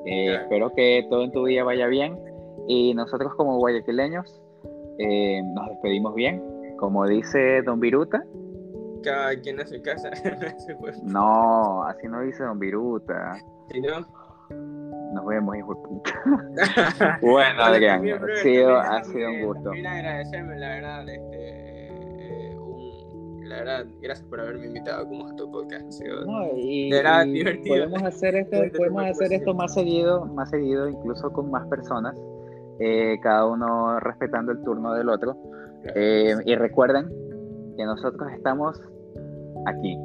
Eh. 0.07 0.35
Espero 0.43 0.73
que 0.75 1.07
todo 1.11 1.23
en 1.25 1.33
tu 1.33 1.45
día 1.45 1.65
vaya 1.65 1.87
bien. 1.87 2.19
Y 2.69 2.95
nosotros 2.95 3.35
como 3.35 3.59
guayaquileños 3.59 4.41
eh, 4.99 5.43
nos 5.55 5.69
despedimos 5.69 6.15
bien. 6.15 6.43
Como 6.79 7.07
dice 7.07 7.63
Don 7.63 7.79
Viruta, 7.81 8.25
Cada 9.03 9.35
quien 9.41 9.61
a 9.61 9.67
su 9.67 9.81
casa. 9.83 10.11
No, 11.03 11.83
así 11.85 12.07
no 12.09 12.21
dice 12.23 12.43
Don 12.45 12.59
Viruta. 12.59 13.37
Si 13.71 13.81
no, 13.81 14.01
Nos 15.15 15.27
vemos, 15.27 15.57
hijo 15.57 15.75
de 15.75 15.81
puta. 15.83 17.19
Bueno, 17.23 17.59
Vale, 17.59 17.77
Adrián, 17.77 17.97
también, 17.97 18.17
ha 18.23 18.37
sido, 18.43 18.75
también 18.83 18.93
ha 19.01 19.05
sido 19.05 19.31
un 19.31 19.45
gusto. 19.47 19.63
También 19.65 19.87
agradecerme, 19.87 20.59
la 20.59 20.69
verdad, 20.69 21.09
este, 21.09 21.89
eh, 22.51 22.57
un- 22.59 23.49
la 23.49 23.57
verdad, 23.57 23.87
gracias 24.01 24.27
por 24.29 24.41
haberme 24.41 24.67
invitado 24.67 25.07
como 25.09 25.27
a 25.29 25.37
tu 25.37 25.51
podcast. 25.51 25.87
Ha 25.87 25.93
sido- 25.93 26.25
No, 26.25 26.47
y, 26.57 26.91
De 26.91 26.97
verdad, 26.97 27.25
y 27.27 27.33
divertido. 27.33 27.75
podemos 27.77 28.03
hacer 28.03 28.37
esto, 28.37 28.57
podemos 28.77 29.05
hacer 29.05 29.33
esto 29.33 29.55
más 29.55 29.75
seguido, 29.75 30.27
más 30.27 30.51
seguido, 30.51 30.89
incluso 30.89 31.33
con 31.33 31.51
más 31.51 31.67
personas, 31.69 32.17
eh, 32.79 33.19
cada 33.23 33.47
uno 33.47 34.01
respetando 34.01 34.53
el 34.53 34.63
turno 34.63 34.95
del 34.95 35.09
otro. 35.09 35.37
Eh, 35.95 36.35
y 36.47 36.55
recuerden 36.55 37.09
que 37.77 37.85
nosotros 37.85 38.31
estamos 38.33 38.81
aquí, 39.67 39.99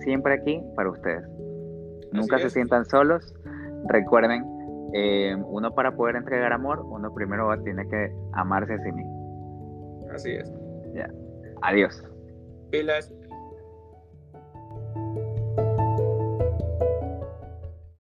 siempre 0.00 0.34
aquí 0.34 0.62
para 0.76 0.90
ustedes. 0.90 1.24
Nunca 2.12 2.38
se 2.38 2.50
sientan 2.50 2.84
solos. 2.86 3.34
Recuerden, 3.88 4.44
eh, 4.94 5.36
uno 5.46 5.74
para 5.74 5.92
poder 5.92 6.16
entregar 6.16 6.52
amor, 6.52 6.80
uno 6.80 7.12
primero 7.14 7.48
tiene 7.62 7.86
que 7.88 8.12
amarse 8.32 8.74
a 8.74 8.78
sí 8.78 8.92
mismo. 8.92 10.08
Así 10.12 10.32
es. 10.32 10.52
Adiós. 11.62 12.02
Pilas. 12.70 13.12